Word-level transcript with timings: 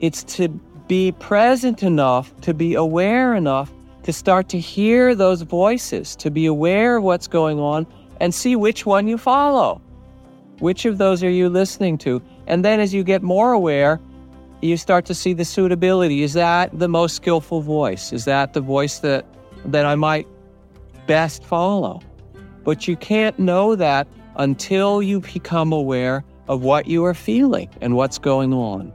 It's 0.00 0.22
to 0.36 0.48
be 0.86 1.12
present 1.12 1.82
enough, 1.82 2.38
to 2.42 2.54
be 2.54 2.74
aware 2.74 3.34
enough 3.34 3.72
to 4.08 4.12
start 4.14 4.48
to 4.48 4.58
hear 4.58 5.14
those 5.14 5.42
voices, 5.42 6.16
to 6.16 6.30
be 6.30 6.46
aware 6.46 6.96
of 6.96 7.04
what's 7.04 7.26
going 7.26 7.60
on 7.60 7.86
and 8.20 8.34
see 8.34 8.56
which 8.56 8.86
one 8.86 9.06
you 9.06 9.18
follow. 9.18 9.82
Which 10.60 10.86
of 10.86 10.96
those 10.96 11.22
are 11.22 11.28
you 11.28 11.50
listening 11.50 11.98
to? 11.98 12.22
And 12.46 12.64
then 12.64 12.80
as 12.80 12.94
you 12.94 13.04
get 13.04 13.22
more 13.22 13.52
aware, 13.52 14.00
you 14.62 14.78
start 14.78 15.04
to 15.06 15.14
see 15.14 15.34
the 15.34 15.44
suitability. 15.44 16.22
Is 16.22 16.32
that 16.32 16.76
the 16.78 16.88
most 16.88 17.16
skillful 17.16 17.60
voice? 17.60 18.12
Is 18.14 18.24
that 18.24 18.54
the 18.54 18.62
voice 18.62 19.00
that 19.00 19.26
that 19.66 19.84
I 19.84 19.94
might 19.94 20.26
best 21.06 21.44
follow? 21.44 22.00
But 22.64 22.88
you 22.88 22.96
can't 22.96 23.38
know 23.38 23.76
that 23.76 24.08
until 24.36 25.02
you 25.02 25.20
become 25.20 25.70
aware 25.70 26.24
of 26.48 26.62
what 26.62 26.86
you 26.86 27.04
are 27.04 27.12
feeling 27.12 27.68
and 27.82 27.94
what's 27.94 28.18
going 28.18 28.54
on. 28.54 28.92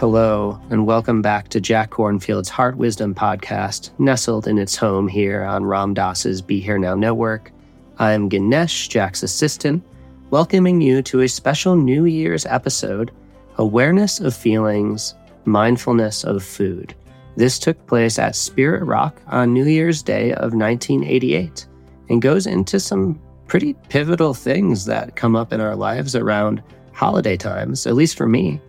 Hello, 0.00 0.58
and 0.70 0.86
welcome 0.86 1.20
back 1.20 1.48
to 1.48 1.60
Jack 1.60 1.90
Kornfield's 1.90 2.48
Heart 2.48 2.78
Wisdom 2.78 3.14
podcast, 3.14 3.90
nestled 3.98 4.48
in 4.48 4.56
its 4.56 4.74
home 4.74 5.06
here 5.06 5.42
on 5.42 5.66
Ram 5.66 5.92
Dass's 5.92 6.40
Be 6.40 6.58
Here 6.58 6.78
Now 6.78 6.94
network. 6.94 7.52
I 7.98 8.12
am 8.12 8.30
Ganesh, 8.30 8.88
Jack's 8.88 9.22
assistant, 9.22 9.84
welcoming 10.30 10.80
you 10.80 11.02
to 11.02 11.20
a 11.20 11.28
special 11.28 11.76
New 11.76 12.06
Year's 12.06 12.46
episode 12.46 13.10
Awareness 13.58 14.20
of 14.20 14.34
Feelings, 14.34 15.16
Mindfulness 15.44 16.24
of 16.24 16.42
Food. 16.42 16.94
This 17.36 17.58
took 17.58 17.86
place 17.86 18.18
at 18.18 18.34
Spirit 18.34 18.84
Rock 18.84 19.20
on 19.26 19.52
New 19.52 19.66
Year's 19.66 20.02
Day 20.02 20.32
of 20.32 20.54
1988 20.54 21.66
and 22.08 22.22
goes 22.22 22.46
into 22.46 22.80
some 22.80 23.20
pretty 23.48 23.74
pivotal 23.90 24.32
things 24.32 24.86
that 24.86 25.14
come 25.14 25.36
up 25.36 25.52
in 25.52 25.60
our 25.60 25.76
lives 25.76 26.16
around 26.16 26.62
holiday 26.94 27.36
times, 27.36 27.86
at 27.86 27.96
least 27.96 28.16
for 28.16 28.26
me. 28.26 28.62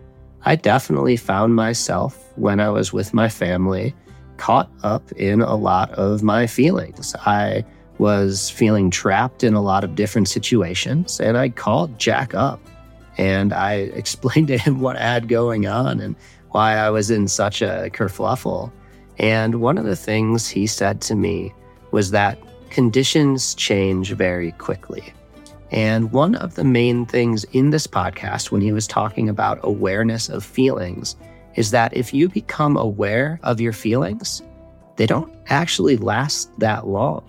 I 0.44 0.56
definitely 0.56 1.16
found 1.16 1.54
myself 1.54 2.32
when 2.36 2.58
I 2.58 2.68
was 2.68 2.92
with 2.92 3.14
my 3.14 3.28
family 3.28 3.94
caught 4.38 4.70
up 4.82 5.12
in 5.12 5.40
a 5.40 5.54
lot 5.54 5.90
of 5.92 6.22
my 6.22 6.46
feelings. 6.46 7.14
I 7.26 7.64
was 7.98 8.50
feeling 8.50 8.90
trapped 8.90 9.44
in 9.44 9.54
a 9.54 9.62
lot 9.62 9.84
of 9.84 9.94
different 9.94 10.28
situations, 10.28 11.20
and 11.20 11.38
I 11.38 11.50
called 11.50 11.98
Jack 11.98 12.34
up 12.34 12.60
and 13.18 13.52
I 13.52 13.74
explained 13.94 14.48
to 14.48 14.58
him 14.58 14.80
what 14.80 14.96
I 14.96 15.02
had 15.02 15.28
going 15.28 15.66
on 15.66 16.00
and 16.00 16.16
why 16.50 16.76
I 16.76 16.90
was 16.90 17.10
in 17.10 17.28
such 17.28 17.62
a 17.62 17.88
kerfluffle. 17.92 18.72
And 19.18 19.60
one 19.60 19.78
of 19.78 19.84
the 19.84 19.96
things 19.96 20.48
he 20.48 20.66
said 20.66 21.00
to 21.02 21.14
me 21.14 21.54
was 21.92 22.10
that 22.10 22.38
conditions 22.70 23.54
change 23.54 24.12
very 24.12 24.52
quickly. 24.52 25.12
And 25.72 26.12
one 26.12 26.34
of 26.34 26.54
the 26.54 26.64
main 26.64 27.06
things 27.06 27.44
in 27.44 27.70
this 27.70 27.86
podcast, 27.86 28.50
when 28.50 28.60
he 28.60 28.72
was 28.72 28.86
talking 28.86 29.30
about 29.30 29.58
awareness 29.62 30.28
of 30.28 30.44
feelings, 30.44 31.16
is 31.54 31.70
that 31.70 31.96
if 31.96 32.12
you 32.12 32.28
become 32.28 32.76
aware 32.76 33.40
of 33.42 33.58
your 33.58 33.72
feelings, 33.72 34.42
they 34.96 35.06
don't 35.06 35.34
actually 35.46 35.96
last 35.96 36.50
that 36.60 36.86
long. 36.86 37.24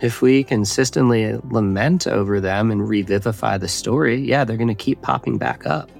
If 0.00 0.20
we 0.20 0.44
consistently 0.44 1.38
lament 1.50 2.06
over 2.06 2.40
them 2.40 2.70
and 2.70 2.86
revivify 2.86 3.56
the 3.56 3.68
story, 3.68 4.20
yeah, 4.20 4.44
they're 4.44 4.58
going 4.58 4.68
to 4.68 4.74
keep 4.74 5.00
popping 5.00 5.38
back 5.38 5.66
up. 5.66 5.90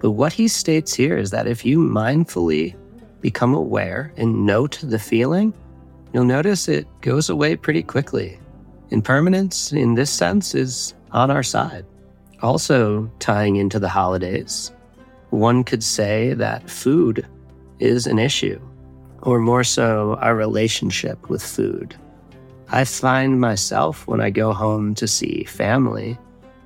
But 0.00 0.10
what 0.10 0.32
he 0.32 0.48
states 0.48 0.94
here 0.94 1.16
is 1.16 1.30
that 1.30 1.46
if 1.46 1.64
you 1.64 1.78
mindfully 1.78 2.74
become 3.20 3.54
aware 3.54 4.12
and 4.16 4.44
note 4.44 4.80
the 4.82 4.98
feeling, 4.98 5.54
you'll 6.12 6.24
notice 6.24 6.68
it 6.68 6.86
goes 7.00 7.30
away 7.30 7.54
pretty 7.56 7.82
quickly. 7.82 8.38
Impermanence, 8.90 9.72
in 9.72 9.94
this 9.94 10.10
sense, 10.10 10.54
is 10.54 10.94
on 11.12 11.30
our 11.30 11.42
side. 11.42 11.84
Also, 12.42 13.10
tying 13.18 13.56
into 13.56 13.78
the 13.78 13.88
holidays, 13.88 14.72
one 15.30 15.64
could 15.64 15.82
say 15.82 16.34
that 16.34 16.68
food 16.68 17.26
is 17.78 18.06
an 18.06 18.18
issue, 18.18 18.60
or 19.22 19.38
more 19.38 19.64
so, 19.64 20.16
our 20.20 20.34
relationship 20.34 21.28
with 21.28 21.42
food. 21.42 21.96
I 22.68 22.84
find 22.84 23.40
myself 23.40 24.06
when 24.06 24.20
I 24.20 24.30
go 24.30 24.52
home 24.52 24.94
to 24.96 25.06
see 25.06 25.44
family 25.44 26.18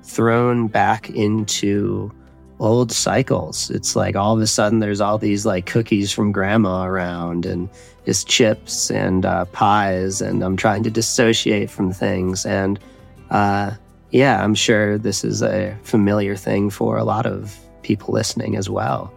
thrown 0.03 0.67
back 0.67 1.09
into 1.09 2.11
old 2.59 2.91
cycles. 2.91 3.69
It's 3.71 3.95
like 3.95 4.15
all 4.15 4.35
of 4.35 4.41
a 4.41 4.47
sudden 4.47 4.79
there's 4.79 5.01
all 5.01 5.17
these 5.17 5.45
like 5.45 5.65
cookies 5.65 6.11
from 6.11 6.31
grandma 6.31 6.85
around 6.85 7.45
and 7.45 7.69
just 8.05 8.27
chips 8.27 8.91
and 8.91 9.25
uh, 9.25 9.45
pies, 9.45 10.21
and 10.21 10.43
I'm 10.43 10.57
trying 10.57 10.83
to 10.83 10.91
dissociate 10.91 11.69
from 11.69 11.91
things. 11.91 12.45
And 12.45 12.79
uh, 13.29 13.71
yeah, 14.11 14.43
I'm 14.43 14.55
sure 14.55 14.97
this 14.97 15.23
is 15.23 15.41
a 15.41 15.77
familiar 15.83 16.35
thing 16.35 16.69
for 16.69 16.97
a 16.97 17.03
lot 17.03 17.25
of 17.25 17.57
people 17.81 18.13
listening 18.13 18.57
as 18.57 18.69
well. 18.69 19.11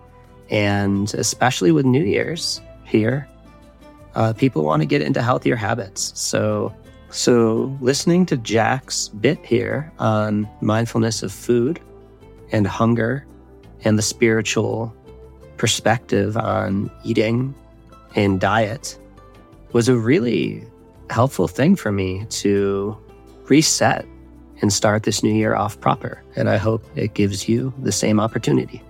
And 0.50 1.12
especially 1.14 1.72
with 1.72 1.84
New 1.84 2.04
Year's 2.04 2.60
here, 2.84 3.28
uh, 4.14 4.32
people 4.34 4.64
want 4.64 4.82
to 4.82 4.86
get 4.86 5.02
into 5.02 5.20
healthier 5.20 5.56
habits. 5.56 6.12
So, 6.14 6.72
so 7.10 7.76
listening 7.80 8.24
to 8.26 8.36
Jack's 8.36 9.08
bit 9.08 9.44
here 9.44 9.92
on 9.98 10.48
mindfulness 10.60 11.24
of 11.24 11.32
food 11.32 11.80
and 12.52 12.66
hunger 12.66 13.26
and 13.84 13.98
the 13.98 14.02
spiritual 14.02 14.94
perspective 15.56 16.36
on 16.36 16.90
eating 17.04 17.54
and 18.14 18.40
diet 18.40 18.96
was 19.72 19.88
a 19.88 19.96
really 19.96 20.64
helpful 21.10 21.48
thing 21.48 21.74
for 21.74 21.90
me 21.90 22.24
to 22.26 22.96
reset 23.48 24.06
and 24.64 24.72
start 24.72 25.02
this 25.02 25.22
new 25.22 25.34
year 25.34 25.54
off 25.54 25.78
proper. 25.78 26.22
And 26.36 26.48
I 26.48 26.56
hope 26.56 26.82
it 26.96 27.12
gives 27.12 27.50
you 27.50 27.74
the 27.82 27.92
same 27.92 28.18
opportunity. 28.18 28.82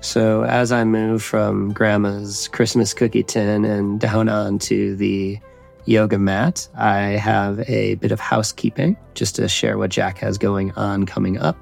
So, 0.00 0.44
as 0.44 0.72
I 0.72 0.82
move 0.84 1.22
from 1.22 1.74
grandma's 1.74 2.48
Christmas 2.48 2.94
cookie 2.94 3.22
tin 3.22 3.66
and 3.66 4.00
down 4.00 4.30
onto 4.30 4.96
the 4.96 5.38
yoga 5.84 6.18
mat, 6.18 6.66
I 6.74 7.00
have 7.00 7.60
a 7.68 7.96
bit 7.96 8.12
of 8.12 8.18
housekeeping 8.18 8.96
just 9.12 9.36
to 9.36 9.46
share 9.46 9.76
what 9.76 9.90
Jack 9.90 10.16
has 10.18 10.38
going 10.38 10.72
on 10.72 11.04
coming 11.04 11.36
up. 11.36 11.58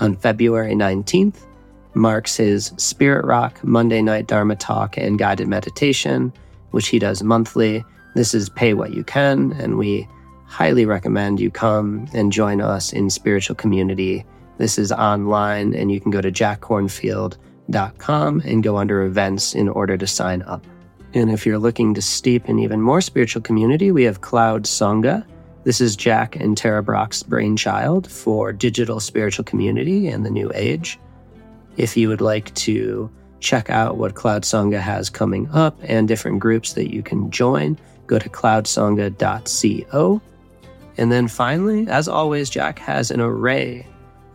On 0.00 0.14
February 0.14 0.74
19th, 0.74 1.46
marks 1.94 2.36
his 2.36 2.74
Spirit 2.76 3.24
Rock 3.24 3.64
Monday 3.64 4.02
Night 4.02 4.26
Dharma 4.26 4.54
Talk 4.54 4.98
and 4.98 5.18
guided 5.18 5.48
meditation, 5.48 6.30
which 6.72 6.88
he 6.88 6.98
does 6.98 7.22
monthly. 7.22 7.82
This 8.14 8.34
is 8.34 8.50
pay 8.50 8.74
what 8.74 8.92
you 8.92 9.02
can, 9.02 9.52
and 9.52 9.78
we 9.78 10.06
highly 10.48 10.86
recommend 10.86 11.38
you 11.38 11.50
come 11.50 12.08
and 12.14 12.32
join 12.32 12.60
us 12.60 12.92
in 12.92 13.10
spiritual 13.10 13.54
community. 13.54 14.24
This 14.56 14.78
is 14.78 14.90
online, 14.90 15.74
and 15.74 15.92
you 15.92 16.00
can 16.00 16.10
go 16.10 16.20
to 16.20 16.32
jackkornfield.com 16.32 18.40
and 18.40 18.62
go 18.62 18.76
under 18.78 19.02
events 19.02 19.54
in 19.54 19.68
order 19.68 19.96
to 19.96 20.06
sign 20.06 20.42
up. 20.42 20.66
And 21.14 21.30
if 21.30 21.46
you're 21.46 21.58
looking 21.58 21.94
to 21.94 22.02
steep 22.02 22.48
in 22.48 22.58
even 22.58 22.80
more 22.80 23.00
spiritual 23.00 23.42
community, 23.42 23.92
we 23.92 24.04
have 24.04 24.22
Cloud 24.22 24.64
Sangha. 24.64 25.24
This 25.64 25.80
is 25.80 25.96
Jack 25.96 26.36
and 26.36 26.56
Tara 26.56 26.82
Brach's 26.82 27.22
brainchild 27.22 28.10
for 28.10 28.52
digital 28.52 29.00
spiritual 29.00 29.44
community 29.44 30.08
and 30.08 30.24
the 30.24 30.30
new 30.30 30.50
age. 30.54 30.98
If 31.76 31.96
you 31.96 32.08
would 32.08 32.20
like 32.20 32.54
to 32.56 33.10
check 33.40 33.70
out 33.70 33.98
what 33.98 34.14
Cloud 34.14 34.42
Sangha 34.42 34.80
has 34.80 35.10
coming 35.10 35.48
up 35.50 35.78
and 35.82 36.08
different 36.08 36.40
groups 36.40 36.72
that 36.72 36.92
you 36.92 37.02
can 37.02 37.30
join, 37.30 37.78
go 38.06 38.18
to 38.18 38.28
cloudsangha.co. 38.28 40.20
And 40.98 41.12
then 41.12 41.28
finally, 41.28 41.86
as 41.88 42.08
always, 42.08 42.50
Jack 42.50 42.80
has 42.80 43.10
an 43.10 43.20
array 43.20 43.86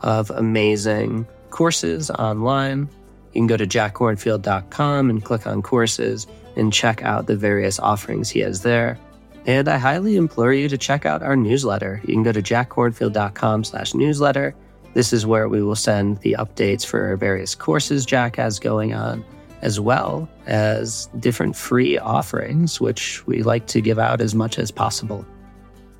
of 0.01 0.29
amazing 0.31 1.27
courses 1.49 2.09
online. 2.09 2.89
You 3.33 3.41
can 3.41 3.47
go 3.47 3.57
to 3.57 3.67
jackkornfield.com 3.67 5.09
and 5.09 5.23
click 5.23 5.45
on 5.45 5.61
courses 5.61 6.25
and 6.55 6.71
check 6.71 7.03
out 7.03 7.27
the 7.27 7.35
various 7.35 7.79
offerings 7.79 8.29
he 8.29 8.39
has 8.39 8.61
there. 8.61 8.97
And 9.45 9.67
I 9.67 9.77
highly 9.77 10.15
implore 10.15 10.53
you 10.53 10.69
to 10.69 10.77
check 10.77 11.05
out 11.05 11.21
our 11.21 11.35
newsletter. 11.35 11.99
You 12.05 12.13
can 12.13 12.23
go 12.23 12.31
to 12.31 12.41
jackkornfield.com 12.41 13.65
slash 13.65 13.93
newsletter. 13.93 14.55
This 14.93 15.11
is 15.11 15.25
where 15.25 15.49
we 15.49 15.61
will 15.61 15.75
send 15.75 16.19
the 16.19 16.37
updates 16.39 16.85
for 16.85 17.17
various 17.17 17.55
courses 17.55 18.05
Jack 18.05 18.37
has 18.37 18.59
going 18.59 18.93
on, 18.93 19.25
as 19.61 19.79
well 19.79 20.29
as 20.45 21.07
different 21.19 21.57
free 21.57 21.97
offerings, 21.97 22.79
which 22.79 23.25
we 23.27 23.43
like 23.43 23.67
to 23.67 23.81
give 23.81 23.99
out 23.99 24.21
as 24.21 24.33
much 24.33 24.59
as 24.59 24.71
possible. 24.71 25.25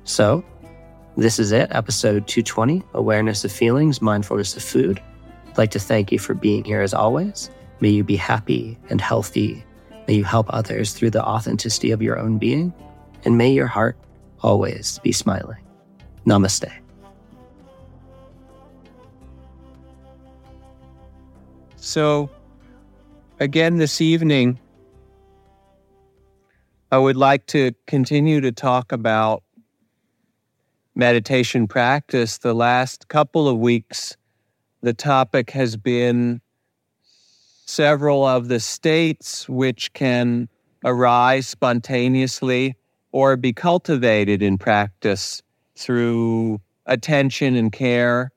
So, 0.04 0.44
this 1.16 1.38
is 1.38 1.52
it, 1.52 1.68
episode 1.70 2.26
220 2.26 2.82
Awareness 2.92 3.44
of 3.44 3.52
Feelings, 3.52 4.02
Mindfulness 4.02 4.56
of 4.56 4.64
Food. 4.64 5.00
I'd 5.46 5.58
like 5.58 5.70
to 5.70 5.78
thank 5.78 6.10
you 6.10 6.18
for 6.18 6.34
being 6.34 6.64
here 6.64 6.80
as 6.80 6.92
always. 6.92 7.50
May 7.78 7.90
you 7.90 8.02
be 8.02 8.16
happy 8.16 8.76
and 8.90 9.00
healthy. 9.00 9.64
May 10.08 10.14
you 10.14 10.24
help 10.24 10.46
others 10.50 10.92
through 10.92 11.10
the 11.10 11.24
authenticity 11.24 11.92
of 11.92 12.02
your 12.02 12.18
own 12.18 12.38
being. 12.38 12.74
And 13.24 13.38
may 13.38 13.52
your 13.52 13.68
heart 13.68 13.96
always 14.42 14.98
be 15.04 15.12
smiling. 15.12 15.64
Namaste. 16.26 16.72
So, 21.76 22.28
again, 23.38 23.76
this 23.76 24.00
evening, 24.00 24.58
I 26.90 26.98
would 26.98 27.16
like 27.16 27.46
to 27.46 27.72
continue 27.86 28.40
to 28.40 28.50
talk 28.50 28.90
about 28.90 29.43
meditation 30.94 31.66
practice. 31.66 32.38
The 32.38 32.54
last 32.54 33.08
couple 33.08 33.48
of 33.48 33.58
weeks, 33.58 34.16
the 34.82 34.94
topic 34.94 35.50
has 35.50 35.76
been 35.76 36.40
several 37.66 38.24
of 38.24 38.48
the 38.48 38.60
states 38.60 39.48
which 39.48 39.92
can 39.94 40.48
arise 40.84 41.46
spontaneously 41.48 42.76
or 43.12 43.36
be 43.36 43.52
cultivated 43.52 44.42
in 44.42 44.58
practice 44.58 45.42
through 45.76 46.60
attention 46.86 47.56
and 47.56 47.72
care 47.72 48.30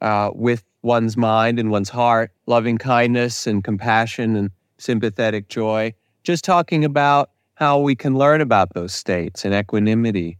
uh, 0.00 0.30
with 0.34 0.62
one's 0.82 1.16
mind 1.16 1.58
and 1.58 1.70
one's 1.70 1.88
heart, 1.88 2.32
loving 2.46 2.78
kindness 2.78 3.46
and 3.46 3.64
compassion 3.64 4.36
and 4.36 4.50
sympathetic 4.78 5.48
joy. 5.48 5.94
Just 6.24 6.44
talking 6.44 6.84
about 6.84 7.30
how 7.54 7.78
we 7.78 7.94
can 7.94 8.16
learn 8.16 8.40
about 8.40 8.74
those 8.74 8.92
states 8.94 9.44
and 9.44 9.54
equanimity. 9.54 10.38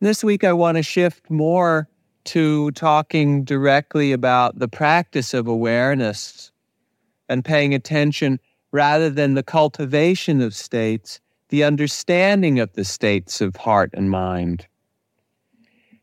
This 0.00 0.24
week, 0.24 0.44
I 0.44 0.52
want 0.52 0.76
to 0.76 0.82
shift 0.82 1.30
more 1.30 1.88
to 2.24 2.70
talking 2.72 3.44
directly 3.44 4.12
about 4.12 4.58
the 4.58 4.68
practice 4.68 5.34
of 5.34 5.46
awareness 5.46 6.52
and 7.28 7.44
paying 7.44 7.74
attention 7.74 8.40
rather 8.72 9.08
than 9.08 9.34
the 9.34 9.42
cultivation 9.42 10.40
of 10.40 10.54
states, 10.54 11.20
the 11.48 11.64
understanding 11.64 12.58
of 12.58 12.72
the 12.72 12.84
states 12.84 13.40
of 13.40 13.56
heart 13.56 13.90
and 13.94 14.10
mind. 14.10 14.66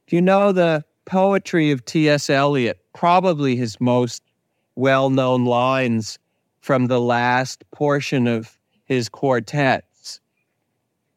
Do 0.08 0.16
you 0.16 0.22
know 0.22 0.52
the 0.52 0.86
poetry 1.06 1.72
of 1.72 1.84
T.S. 1.86 2.30
Eliot, 2.30 2.80
probably 2.94 3.56
his 3.56 3.80
most 3.82 4.24
well 4.76 5.10
known 5.10 5.46
lines 5.46 6.18
from 6.62 6.88
the 6.88 7.02
last 7.02 7.64
portion 7.72 8.28
of 8.28 8.58
his 8.86 9.10
quartets, 9.10 10.22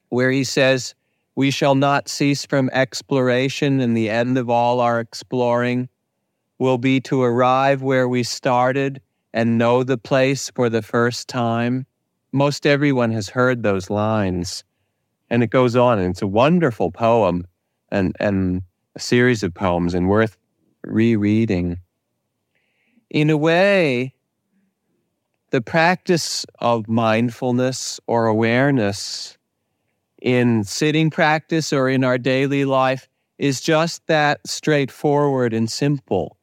where 0.09 0.31
he 0.31 0.43
says, 0.43 0.95
We 1.37 1.51
shall 1.51 1.75
not 1.75 2.09
cease 2.09 2.47
from 2.47 2.71
exploration, 2.73 3.81
and 3.81 3.97
the 3.97 4.11
end 4.11 4.39
of 4.39 4.49
all 4.49 4.81
our 4.81 5.01
exploring 5.01 5.89
will 6.59 6.79
be 6.79 7.01
to 7.01 7.23
arrive 7.23 7.83
where 7.83 8.09
we 8.09 8.23
started 8.23 9.01
and 9.33 9.59
know 9.59 9.83
the 9.83 9.99
place 9.99 10.51
for 10.55 10.69
the 10.69 10.83
first 10.83 11.29
time. 11.29 11.87
Most 12.33 12.67
everyone 12.67 13.11
has 13.13 13.29
heard 13.29 13.63
those 13.63 13.91
lines. 13.91 14.63
And 15.29 15.43
it 15.43 15.51
goes 15.51 15.75
on, 15.75 15.99
and 15.99 16.11
it's 16.11 16.23
a 16.23 16.27
wonderful 16.27 16.93
poem. 16.93 17.47
And, 17.91 18.17
and 18.19 18.63
a 18.97 19.01
series 19.01 19.43
of 19.43 19.55
poems 19.55 19.95
and 19.95 20.09
worth 20.09 20.37
rereading. 20.85 21.79
In 23.11 23.31
a 23.31 23.37
way, 23.37 24.15
the 25.51 25.61
practice 25.61 26.45
of 26.59 26.89
mindfulness 26.89 28.01
or 28.07 28.27
awareness 28.27 29.37
in 30.25 30.65
sitting 30.65 31.11
practice 31.11 31.71
or 31.71 31.87
in 31.87 32.03
our 32.03 32.17
daily 32.17 32.65
life 32.65 33.09
is 33.37 33.61
just 33.61 34.07
that 34.07 34.41
straightforward 34.47 35.53
and 35.53 35.71
simple. 35.71 36.39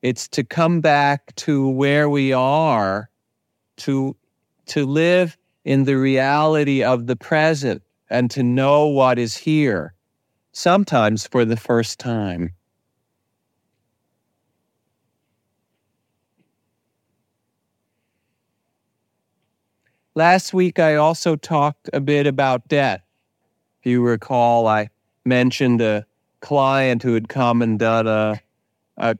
It's 0.00 0.26
to 0.28 0.42
come 0.42 0.80
back 0.80 1.34
to 1.36 1.68
where 1.68 2.08
we 2.08 2.32
are, 2.32 3.10
to, 3.76 4.16
to 4.66 4.86
live 4.86 5.36
in 5.66 5.84
the 5.84 5.98
reality 5.98 6.82
of 6.82 7.06
the 7.06 7.14
present 7.14 7.82
and 8.08 8.30
to 8.30 8.42
know 8.42 8.86
what 8.86 9.18
is 9.18 9.36
here 9.36 9.92
sometimes 10.52 11.26
for 11.26 11.44
the 11.44 11.58
first 11.58 11.98
time. 11.98 12.54
Last 20.14 20.54
week, 20.54 20.78
I 20.78 20.96
also 20.96 21.36
talked 21.36 21.90
a 21.92 22.00
bit 22.00 22.26
about 22.26 22.66
death. 22.66 23.02
If 23.80 23.86
you 23.90 24.02
recall, 24.02 24.66
I 24.66 24.90
mentioned 25.24 25.80
a 25.80 26.04
client 26.40 27.02
who 27.02 27.14
had 27.14 27.28
come 27.28 27.62
and 27.62 27.78
done 27.78 28.06
a, 28.06 28.40
a, 28.98 29.16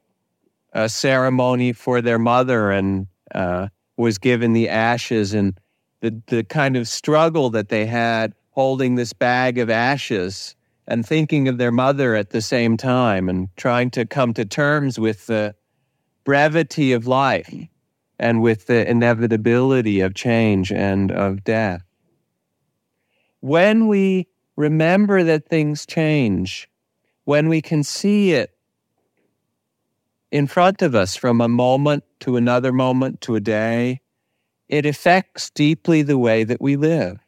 a 0.72 0.88
ceremony 0.88 1.72
for 1.72 2.02
their 2.02 2.18
mother 2.18 2.70
and 2.70 3.06
uh, 3.34 3.68
was 3.96 4.18
given 4.18 4.52
the 4.52 4.68
ashes 4.68 5.32
and 5.32 5.58
the, 6.00 6.20
the 6.26 6.44
kind 6.44 6.76
of 6.76 6.88
struggle 6.88 7.50
that 7.50 7.68
they 7.68 7.86
had 7.86 8.34
holding 8.50 8.96
this 8.96 9.12
bag 9.12 9.58
of 9.58 9.70
ashes 9.70 10.56
and 10.86 11.06
thinking 11.06 11.48
of 11.48 11.56
their 11.56 11.72
mother 11.72 12.14
at 12.14 12.30
the 12.30 12.42
same 12.42 12.76
time 12.76 13.28
and 13.28 13.48
trying 13.56 13.90
to 13.90 14.04
come 14.04 14.34
to 14.34 14.44
terms 14.44 14.98
with 14.98 15.26
the 15.26 15.54
brevity 16.24 16.92
of 16.92 17.06
life 17.06 17.66
and 18.18 18.42
with 18.42 18.66
the 18.66 18.88
inevitability 18.88 20.00
of 20.00 20.14
change 20.14 20.70
and 20.70 21.10
of 21.12 21.44
death. 21.44 21.82
When 23.40 23.86
we 23.86 24.26
remember 24.60 25.24
that 25.24 25.48
things 25.48 25.86
change, 25.86 26.68
when 27.24 27.48
we 27.48 27.62
can 27.62 27.82
see 27.82 28.32
it 28.32 28.50
in 30.30 30.46
front 30.46 30.82
of 30.82 30.94
us 30.94 31.16
from 31.16 31.40
a 31.40 31.48
moment 31.48 32.04
to 32.20 32.36
another 32.36 32.72
moment 32.72 33.22
to 33.22 33.34
a 33.34 33.40
day, 33.40 34.00
it 34.68 34.84
affects 34.84 35.50
deeply 35.50 36.02
the 36.02 36.18
way 36.18 36.44
that 36.44 36.60
we 36.60 36.76
live. 36.76 37.18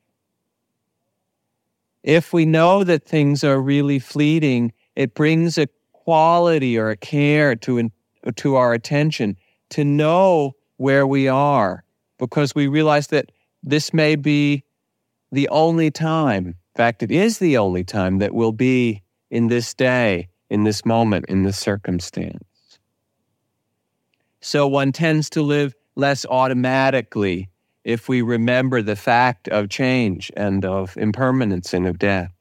If 2.02 2.32
we 2.32 2.44
know 2.44 2.84
that 2.84 3.04
things 3.04 3.42
are 3.42 3.60
really 3.60 3.98
fleeting, 3.98 4.72
it 4.94 5.14
brings 5.14 5.56
a 5.56 5.68
quality 5.92 6.76
or 6.78 6.90
a 6.90 6.96
care 6.96 7.56
to, 7.56 7.90
to 8.36 8.56
our 8.56 8.74
attention 8.74 9.36
to 9.70 9.84
know 9.84 10.54
where 10.76 11.06
we 11.06 11.28
are 11.28 11.82
because 12.18 12.54
we 12.54 12.66
realize 12.66 13.06
that 13.08 13.32
this 13.62 13.94
may 13.94 14.16
be 14.16 14.64
the 15.30 15.48
only 15.48 15.90
time. 15.90 16.56
Fact, 16.74 17.02
it 17.02 17.10
is 17.10 17.38
the 17.38 17.58
only 17.58 17.84
time 17.84 18.18
that 18.18 18.34
we'll 18.34 18.52
be 18.52 19.02
in 19.30 19.48
this 19.48 19.74
day, 19.74 20.28
in 20.48 20.64
this 20.64 20.84
moment, 20.84 21.26
in 21.28 21.42
this 21.42 21.58
circumstance. 21.58 22.78
So 24.40 24.66
one 24.66 24.92
tends 24.92 25.30
to 25.30 25.42
live 25.42 25.74
less 25.94 26.24
automatically 26.26 27.48
if 27.84 28.08
we 28.08 28.22
remember 28.22 28.80
the 28.80 28.96
fact 28.96 29.48
of 29.48 29.68
change 29.68 30.30
and 30.36 30.64
of 30.64 30.96
impermanence 30.96 31.74
and 31.74 31.86
of 31.86 31.98
death. 31.98 32.32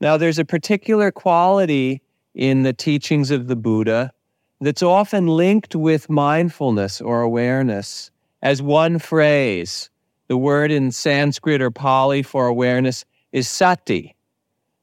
Now, 0.00 0.16
there's 0.16 0.38
a 0.38 0.44
particular 0.44 1.12
quality 1.12 2.02
in 2.34 2.64
the 2.64 2.72
teachings 2.72 3.30
of 3.30 3.46
the 3.46 3.56
Buddha 3.56 4.12
that's 4.60 4.82
often 4.82 5.26
linked 5.26 5.76
with 5.76 6.10
mindfulness 6.10 7.00
or 7.00 7.20
awareness 7.20 8.10
as 8.42 8.60
one 8.60 8.98
phrase. 8.98 9.90
The 10.32 10.38
word 10.38 10.70
in 10.72 10.92
Sanskrit 10.92 11.60
or 11.60 11.70
Pali 11.70 12.22
for 12.22 12.46
awareness 12.46 13.04
is 13.32 13.50
sati, 13.50 14.16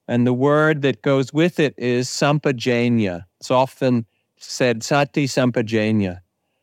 and 0.08 0.27
the 0.27 0.32
word 0.32 0.84
that 0.84 1.01
goes 1.01 1.34
with 1.34 1.60
it 1.60 1.74
is 1.75 2.08
sampajanya. 2.08 3.25
It's 3.39 3.50
often 3.50 4.06
said 4.38 4.84
sati 4.84 5.25
sampajanya. 5.25 6.20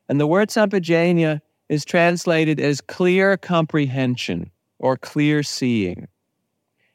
And 0.08 0.20
the 0.20 0.26
word 0.28 0.50
sampajanya 0.50 1.40
is 1.68 1.84
translated 1.84 2.60
as 2.60 2.80
clear 2.80 3.36
comprehension 3.36 4.52
or 4.78 4.96
clear 4.96 5.42
seeing. 5.42 6.06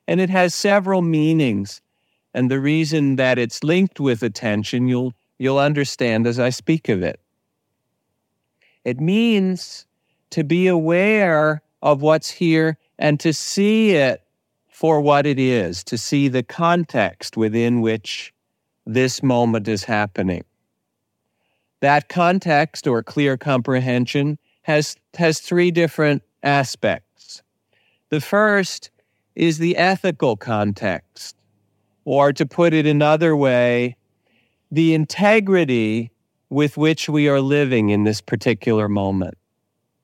And 0.07 0.21
it 0.21 0.29
has 0.29 0.55
several 0.55 1.01
meanings. 1.01 1.81
And 2.33 2.49
the 2.49 2.61
reason 2.61 3.17
that 3.17 3.37
it's 3.37 3.65
linked 3.65 3.99
with 3.99 4.23
attention, 4.23 4.87
you'll, 4.87 5.13
you'll 5.39 5.59
understand 5.59 6.25
as 6.25 6.39
I 6.39 6.51
speak 6.51 6.87
of 6.87 7.03
it. 7.03 7.19
It 8.85 9.01
means 9.01 9.85
to 10.29 10.45
be 10.45 10.67
aware 10.67 11.61
of 11.81 12.01
what's 12.01 12.29
here 12.29 12.77
and 12.99 13.19
to 13.19 13.33
see 13.33 13.91
it 13.91 14.23
for 14.69 15.01
what 15.01 15.25
it 15.25 15.39
is, 15.39 15.83
to 15.83 15.97
see 15.97 16.27
the 16.27 16.43
context 16.43 17.37
within 17.37 17.81
which 17.81 18.33
this 18.85 19.21
moment 19.21 19.67
is 19.67 19.83
happening. 19.83 20.43
That 21.81 22.09
context 22.09 22.87
or 22.87 23.03
clear 23.03 23.37
comprehension 23.37 24.37
has, 24.63 24.95
has 25.15 25.39
three 25.39 25.71
different 25.71 26.23
aspects. 26.43 27.41
The 28.09 28.21
first 28.21 28.91
is 29.35 29.57
the 29.57 29.77
ethical 29.77 30.35
context, 30.35 31.35
or 32.05 32.33
to 32.33 32.45
put 32.45 32.73
it 32.73 32.85
another 32.85 33.35
way, 33.35 33.95
the 34.71 34.93
integrity 34.93 36.11
with 36.49 36.75
which 36.77 37.07
we 37.07 37.29
are 37.29 37.39
living 37.39 37.89
in 37.89 38.03
this 38.03 38.19
particular 38.19 38.89
moment. 38.89 39.37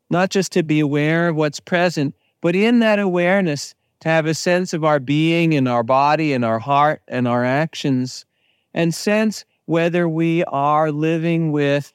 Not 0.09 0.29
just 0.29 0.51
to 0.53 0.63
be 0.63 0.79
aware 0.79 1.29
of 1.29 1.35
what's 1.35 1.59
present, 1.59 2.15
but 2.41 2.55
in 2.55 2.79
that 2.79 2.99
awareness, 2.99 3.75
to 4.01 4.09
have 4.09 4.25
a 4.25 4.33
sense 4.33 4.73
of 4.73 4.83
our 4.83 4.99
being 4.99 5.53
and 5.53 5.67
our 5.67 5.83
body 5.83 6.33
and 6.33 6.45
our 6.45 6.59
heart 6.59 7.01
and 7.07 7.27
our 7.27 7.43
actions, 7.43 8.25
and 8.73 8.93
sense 8.93 9.43
whether 9.65 10.07
we 10.07 10.43
are 10.45 10.91
living 10.91 11.51
with 11.51 11.93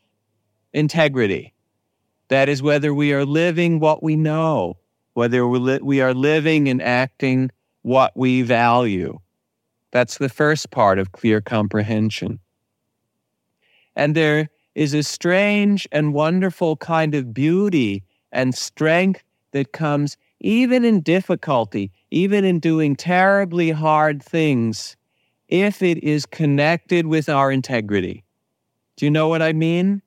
integrity. 0.72 1.54
That 2.28 2.48
is, 2.48 2.62
whether 2.62 2.92
we 2.92 3.12
are 3.12 3.24
living 3.24 3.78
what 3.78 4.02
we 4.02 4.16
know, 4.16 4.76
whether 5.14 5.46
we 5.46 6.00
are 6.00 6.14
living 6.14 6.68
and 6.68 6.82
acting 6.82 7.50
what 7.82 8.16
we 8.16 8.42
value. 8.42 9.18
That's 9.90 10.18
the 10.18 10.28
first 10.28 10.70
part 10.70 10.98
of 10.98 11.12
clear 11.12 11.40
comprehension. 11.40 12.40
And 13.94 14.14
there 14.14 14.48
is 14.74 14.94
a 14.94 15.02
strange 15.02 15.86
and 15.92 16.14
wonderful 16.14 16.76
kind 16.76 17.14
of 17.14 17.34
beauty 17.34 18.02
and 18.30 18.54
strength 18.54 19.22
that 19.52 19.72
comes 19.72 20.16
even 20.40 20.84
in 20.84 21.00
difficulty, 21.00 21.92
even 22.10 22.44
in 22.44 22.58
doing 22.58 22.96
terribly 22.96 23.70
hard 23.70 24.22
things, 24.22 24.96
if 25.48 25.82
it 25.82 26.02
is 26.02 26.26
connected 26.26 27.06
with 27.06 27.28
our 27.28 27.52
integrity. 27.52 28.24
Do 28.96 29.06
you 29.06 29.10
know 29.10 29.28
what 29.28 29.42
I 29.42 29.52
mean? 29.52 30.02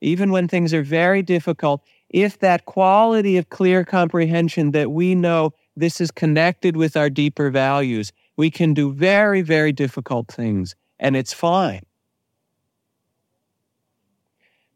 Even 0.00 0.30
when 0.30 0.48
things 0.48 0.72
are 0.72 0.82
very 0.82 1.22
difficult, 1.22 1.82
if 2.10 2.38
that 2.38 2.66
quality 2.66 3.36
of 3.36 3.50
clear 3.50 3.84
comprehension 3.84 4.70
that 4.70 4.92
we 4.92 5.14
know 5.14 5.52
this 5.76 6.00
is 6.00 6.10
connected 6.10 6.76
with 6.76 6.96
our 6.96 7.10
deeper 7.10 7.50
values, 7.50 8.12
we 8.36 8.50
can 8.50 8.74
do 8.74 8.92
very, 8.92 9.42
very 9.42 9.72
difficult 9.72 10.28
things, 10.28 10.74
and 11.00 11.16
it's 11.16 11.32
fine. 11.32 11.82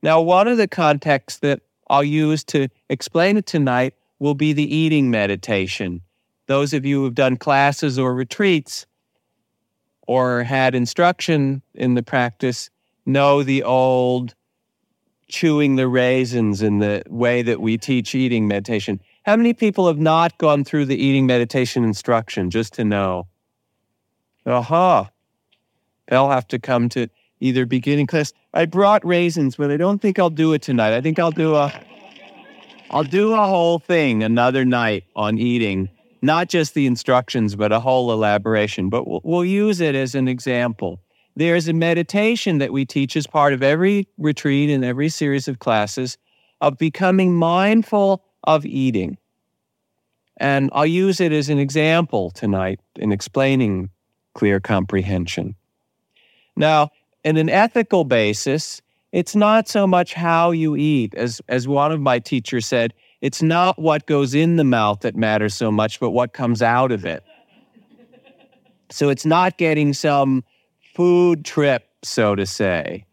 Now, 0.03 0.21
one 0.21 0.49
of 0.49 0.57
the 0.57 0.69
contexts 0.69 1.41
that 1.41 1.61
I'll 1.89 2.05
use 2.05 2.45
to 2.45 2.69
explain 2.89 3.37
it 3.37 3.47
tonight 3.47 3.95
will 4.19 4.35
be 4.35 4.53
the 4.53 4.75
eating 4.75 5.11
meditation. 5.11 6.03
Those 6.47 6.73
of 6.73 6.85
you 6.85 7.03
who've 7.03 7.15
done 7.15 7.37
classes 7.37 7.99
or 7.99 8.15
retreats 8.15 8.87
or 10.07 10.43
had 10.43 10.75
instruction 10.75 11.63
in 11.75 11.95
the 11.95 12.03
practice 12.03 12.71
know 13.05 13.43
the 13.43 13.63
old 13.63 14.35
chewing 15.29 15.77
the 15.77 15.89
raisins 15.89 16.63
in 16.63 16.79
the 16.79 17.03
way 17.09 17.43
that 17.43 17.61
we 17.61 17.77
teach 17.77 18.15
eating 18.15 18.49
meditation. 18.49 19.01
How 19.25 19.37
many 19.37 19.53
people 19.53 19.87
have 19.87 19.99
not 19.99 20.39
gone 20.39 20.65
through 20.65 20.87
the 20.87 20.97
eating 20.97 21.27
meditation 21.27 21.85
instruction 21.85 22.51
just 22.51 22.73
to 22.75 22.85
know? 22.85 23.27
Aha. 24.47 25.01
Uh-huh. 25.01 25.11
They'll 26.09 26.31
have 26.31 26.49
to 26.49 26.59
come 26.59 26.89
to 26.91 27.09
either 27.41 27.67
beginning 27.67 28.07
class. 28.07 28.33
I 28.55 28.67
brought 28.67 29.05
raisins, 29.05 29.57
but 29.57 29.71
I 29.71 29.77
don't 29.77 30.01
think 30.01 30.19
I'll 30.19 30.31
do 30.31 30.53
it 30.53 30.63
tonight. 30.63 30.95
I 30.95 31.01
think 31.01 31.19
I'll 31.19 31.31
do 31.31 31.55
a 31.55 31.73
I'll 32.91 33.05
do 33.05 33.35
a 33.35 33.47
whole 33.47 33.79
thing 33.79 34.23
another 34.23 34.65
night 34.65 35.05
on 35.15 35.37
eating, 35.37 35.91
not 36.23 36.49
just 36.49 36.73
the 36.73 36.87
instructions, 36.87 37.55
but 37.55 37.71
a 37.71 37.81
whole 37.81 38.11
elaboration. 38.13 38.89
But 38.89 39.07
we'll, 39.07 39.21
we'll 39.25 39.45
use 39.45 39.81
it 39.81 39.95
as 39.95 40.15
an 40.15 40.27
example. 40.27 41.01
There's 41.37 41.69
a 41.69 41.75
meditation 41.75 42.59
that 42.59 42.73
we 42.73 42.87
teach 42.87 43.17
as 43.17 43.27
part 43.27 43.53
of 43.53 43.63
every 43.63 44.09
retreat 44.17 44.71
and 44.71 44.85
every 44.85 45.11
series 45.11 45.49
of 45.49 45.59
classes 45.59 46.17
of 46.61 46.79
becoming 46.79 47.35
mindful 47.35 48.25
of 48.45 48.65
eating. 48.65 49.19
And 50.39 50.71
I'll 50.73 50.87
use 50.87 51.21
it 51.21 51.33
as 51.33 51.49
an 51.49 51.59
example 51.59 52.31
tonight 52.31 52.81
in 52.97 53.13
explaining 53.13 53.91
clear 54.35 54.61
comprehension. 54.61 55.57
Now, 56.57 56.91
in 57.25 57.37
an 57.37 57.49
ethical 57.49 58.05
basis, 58.05 58.81
it's 59.13 59.35
not 59.35 59.69
so 59.69 59.87
much 59.87 60.15
how 60.15 60.51
you 60.51 60.77
eat, 60.77 61.15
as, 61.15 61.41
as 61.49 61.67
one 61.67 61.93
of 61.93 62.01
my 62.01 62.19
teachers 62.19 62.67
said, 62.67 62.93
it's 63.21 63.43
not 63.43 63.79
what 63.79 64.07
goes 64.07 64.35
in 64.35 64.57
the 64.57 64.65
mouth 64.65 65.01
that 65.01 65.17
matters 65.17 65.55
so 65.55 65.73
much, 65.73 65.99
but 65.99 66.11
what 66.11 66.33
comes 66.33 66.63
out 66.63 66.93
of 66.93 67.05
it. 67.05 67.25
So 68.91 69.09
it's 69.09 69.27
not 69.27 69.59
getting 69.59 69.93
some 69.93 70.45
food 70.95 71.45
trip, 71.45 71.89
so 72.03 72.35
to 72.35 72.47
say, 72.47 73.05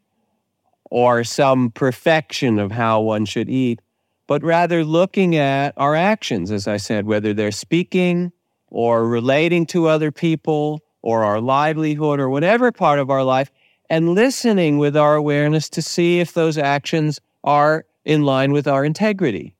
or 0.91 1.23
some 1.23 1.71
perfection 1.71 2.59
of 2.59 2.71
how 2.71 3.01
one 3.01 3.25
should 3.25 3.49
eat, 3.49 3.81
but 4.27 4.43
rather 4.43 4.83
looking 4.83 5.35
at 5.35 5.73
our 5.77 5.95
actions, 5.95 6.51
as 6.51 6.67
I 6.67 6.77
said, 6.77 7.05
whether 7.05 7.33
they're 7.33 7.51
speaking 7.51 8.31
or 8.69 9.07
relating 9.07 9.65
to 9.67 9.87
other 9.87 10.11
people 10.11 10.81
or 11.01 11.23
our 11.23 11.39
livelihood 11.39 12.19
or 12.19 12.29
whatever 12.29 12.71
part 12.71 12.99
of 12.99 13.09
our 13.09 13.23
life, 13.23 13.51
and 13.89 14.13
listening 14.13 14.77
with 14.77 14.95
our 14.97 15.15
awareness 15.15 15.69
to 15.69 15.81
see 15.81 16.19
if 16.19 16.33
those 16.33 16.57
actions 16.57 17.19
are 17.43 17.85
in 18.03 18.23
line 18.23 18.51
with 18.51 18.67
our 18.67 18.85
integrity. 18.85 19.55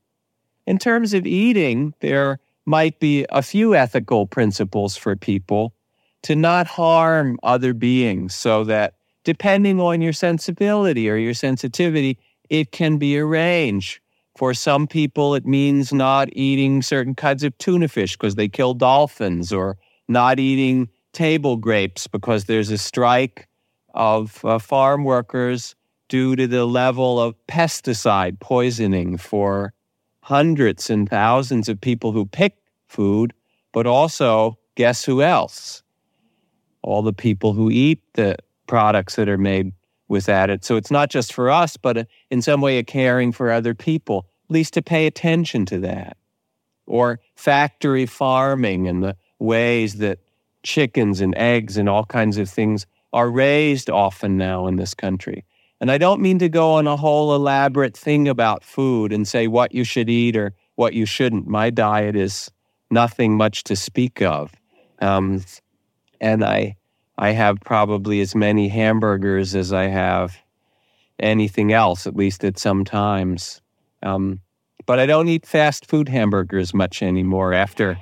In 0.66 0.78
terms 0.78 1.14
of 1.14 1.26
eating, 1.26 1.94
there 2.00 2.40
might 2.64 2.98
be 2.98 3.24
a 3.30 3.42
few 3.42 3.74
ethical 3.74 4.26
principles 4.26 4.96
for 4.96 5.14
people 5.14 5.74
to 6.22 6.34
not 6.34 6.66
harm 6.66 7.38
other 7.42 7.72
beings 7.72 8.34
so 8.34 8.64
that 8.64 8.94
depending 9.22 9.80
on 9.80 10.00
your 10.00 10.12
sensibility 10.12 11.08
or 11.08 11.16
your 11.16 11.34
sensitivity, 11.34 12.18
it 12.50 12.72
can 12.72 12.98
be 12.98 13.18
arranged. 13.18 14.00
For 14.36 14.52
some 14.52 14.86
people, 14.86 15.34
it 15.34 15.46
means 15.46 15.92
not 15.92 16.28
eating 16.32 16.82
certain 16.82 17.14
kinds 17.14 17.42
of 17.42 17.56
tuna 17.58 17.88
fish 17.88 18.16
because 18.16 18.34
they 18.34 18.48
kill 18.48 18.74
dolphins, 18.74 19.52
or 19.52 19.78
not 20.08 20.38
eating 20.38 20.88
table 21.12 21.56
grapes 21.56 22.06
because 22.06 22.44
there's 22.44 22.70
a 22.70 22.78
strike 22.78 23.48
of 23.96 24.44
uh, 24.44 24.58
farm 24.58 25.04
workers 25.04 25.74
due 26.08 26.36
to 26.36 26.46
the 26.46 26.66
level 26.66 27.20
of 27.20 27.34
pesticide 27.48 28.38
poisoning 28.38 29.16
for 29.16 29.72
hundreds 30.20 30.90
and 30.90 31.08
thousands 31.08 31.68
of 31.68 31.80
people 31.80 32.12
who 32.12 32.26
pick 32.26 32.56
food, 32.86 33.32
but 33.72 33.86
also 33.86 34.58
guess 34.74 35.04
who 35.04 35.22
else? 35.22 35.82
All 36.82 37.02
the 37.02 37.12
people 37.12 37.52
who 37.52 37.70
eat 37.70 38.00
the 38.14 38.36
products 38.66 39.16
that 39.16 39.28
are 39.28 39.38
made 39.38 39.72
with 40.08 40.26
that. 40.26 40.64
So 40.64 40.76
it's 40.76 40.90
not 40.90 41.10
just 41.10 41.32
for 41.32 41.50
us, 41.50 41.76
but 41.76 42.06
in 42.30 42.42
some 42.42 42.60
way 42.60 42.78
a 42.78 42.84
caring 42.84 43.32
for 43.32 43.50
other 43.50 43.74
people, 43.74 44.26
at 44.48 44.52
least 44.52 44.74
to 44.74 44.82
pay 44.82 45.06
attention 45.06 45.66
to 45.66 45.78
that. 45.80 46.16
Or 46.86 47.18
factory 47.34 48.06
farming 48.06 48.86
and 48.86 49.02
the 49.02 49.16
ways 49.40 49.96
that 49.96 50.20
chickens 50.62 51.20
and 51.20 51.36
eggs 51.36 51.76
and 51.76 51.88
all 51.88 52.04
kinds 52.04 52.38
of 52.38 52.48
things 52.48 52.86
are 53.16 53.30
raised 53.30 53.88
often 53.88 54.36
now 54.36 54.66
in 54.66 54.76
this 54.76 54.92
country. 54.92 55.42
And 55.80 55.90
I 55.90 55.96
don't 55.96 56.20
mean 56.20 56.38
to 56.40 56.50
go 56.50 56.72
on 56.72 56.86
a 56.86 56.98
whole 56.98 57.34
elaborate 57.34 57.96
thing 57.96 58.28
about 58.28 58.62
food 58.62 59.10
and 59.10 59.26
say 59.26 59.46
what 59.46 59.74
you 59.74 59.84
should 59.84 60.10
eat 60.10 60.36
or 60.36 60.52
what 60.74 60.92
you 60.92 61.06
shouldn't. 61.06 61.46
My 61.46 61.70
diet 61.70 62.14
is 62.14 62.50
nothing 62.90 63.34
much 63.34 63.64
to 63.64 63.74
speak 63.74 64.20
of. 64.20 64.52
Um, 65.00 65.42
and 66.20 66.44
I, 66.44 66.76
I 67.16 67.30
have 67.30 67.58
probably 67.60 68.20
as 68.20 68.34
many 68.34 68.68
hamburgers 68.68 69.54
as 69.54 69.72
I 69.72 69.84
have 69.84 70.36
anything 71.18 71.72
else, 71.72 72.06
at 72.06 72.16
least 72.16 72.44
at 72.44 72.58
some 72.58 72.84
times. 72.84 73.62
Um, 74.02 74.40
but 74.84 74.98
I 74.98 75.06
don't 75.06 75.28
eat 75.28 75.46
fast 75.46 75.86
food 75.88 76.10
hamburgers 76.10 76.74
much 76.74 77.02
anymore 77.02 77.54
after 77.54 77.98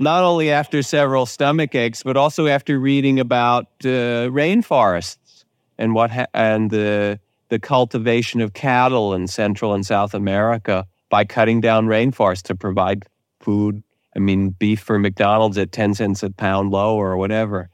not 0.00 0.22
only 0.24 0.50
after 0.50 0.82
several 0.82 1.26
stomach 1.26 1.74
aches, 1.74 2.02
but 2.02 2.16
also 2.16 2.46
after 2.46 2.78
reading 2.78 3.20
about 3.20 3.66
uh, 3.84 4.28
rainforests 4.30 5.44
and 5.78 5.94
what 5.94 6.10
ha- 6.10 6.26
and 6.34 6.70
the 6.70 7.18
the 7.48 7.58
cultivation 7.58 8.40
of 8.42 8.52
cattle 8.52 9.14
in 9.14 9.26
Central 9.26 9.72
and 9.72 9.86
South 9.86 10.12
America 10.12 10.86
by 11.08 11.24
cutting 11.24 11.60
down 11.60 11.86
rainforests 11.86 12.42
to 12.42 12.54
provide 12.54 13.06
food. 13.40 13.82
I 14.14 14.18
mean, 14.18 14.50
beef 14.50 14.80
for 14.80 14.98
McDonald's 14.98 15.56
at 15.56 15.72
ten 15.72 15.94
cents 15.94 16.22
a 16.22 16.30
pound 16.30 16.70
lower 16.70 17.10
or 17.10 17.16
whatever. 17.16 17.70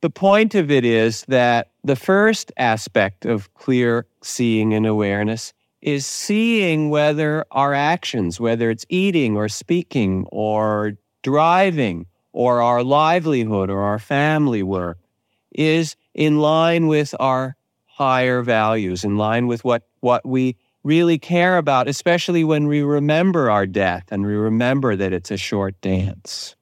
The 0.00 0.10
point 0.10 0.54
of 0.54 0.70
it 0.70 0.84
is 0.84 1.24
that 1.28 1.70
the 1.84 1.96
first 1.96 2.50
aspect 2.56 3.24
of 3.24 3.52
clear 3.54 4.06
seeing 4.22 4.74
and 4.74 4.86
awareness 4.86 5.52
is 5.82 6.06
seeing 6.06 6.88
whether 6.90 7.44
our 7.50 7.74
actions, 7.74 8.38
whether 8.38 8.70
it's 8.70 8.86
eating 8.88 9.36
or 9.36 9.48
speaking 9.48 10.26
or 10.30 10.92
driving 11.22 12.06
or 12.32 12.62
our 12.62 12.82
livelihood 12.84 13.68
or 13.68 13.82
our 13.82 13.98
family 13.98 14.62
work, 14.62 14.98
is 15.50 15.96
in 16.14 16.38
line 16.38 16.86
with 16.86 17.14
our 17.18 17.56
higher 17.86 18.42
values, 18.42 19.04
in 19.04 19.18
line 19.18 19.48
with 19.48 19.64
what, 19.64 19.82
what 20.00 20.24
we 20.24 20.56
really 20.84 21.18
care 21.18 21.58
about, 21.58 21.88
especially 21.88 22.44
when 22.44 22.68
we 22.68 22.82
remember 22.82 23.50
our 23.50 23.66
death 23.66 24.04
and 24.10 24.24
we 24.24 24.32
remember 24.32 24.96
that 24.96 25.12
it's 25.12 25.30
a 25.30 25.36
short 25.36 25.78
dance. 25.80 26.54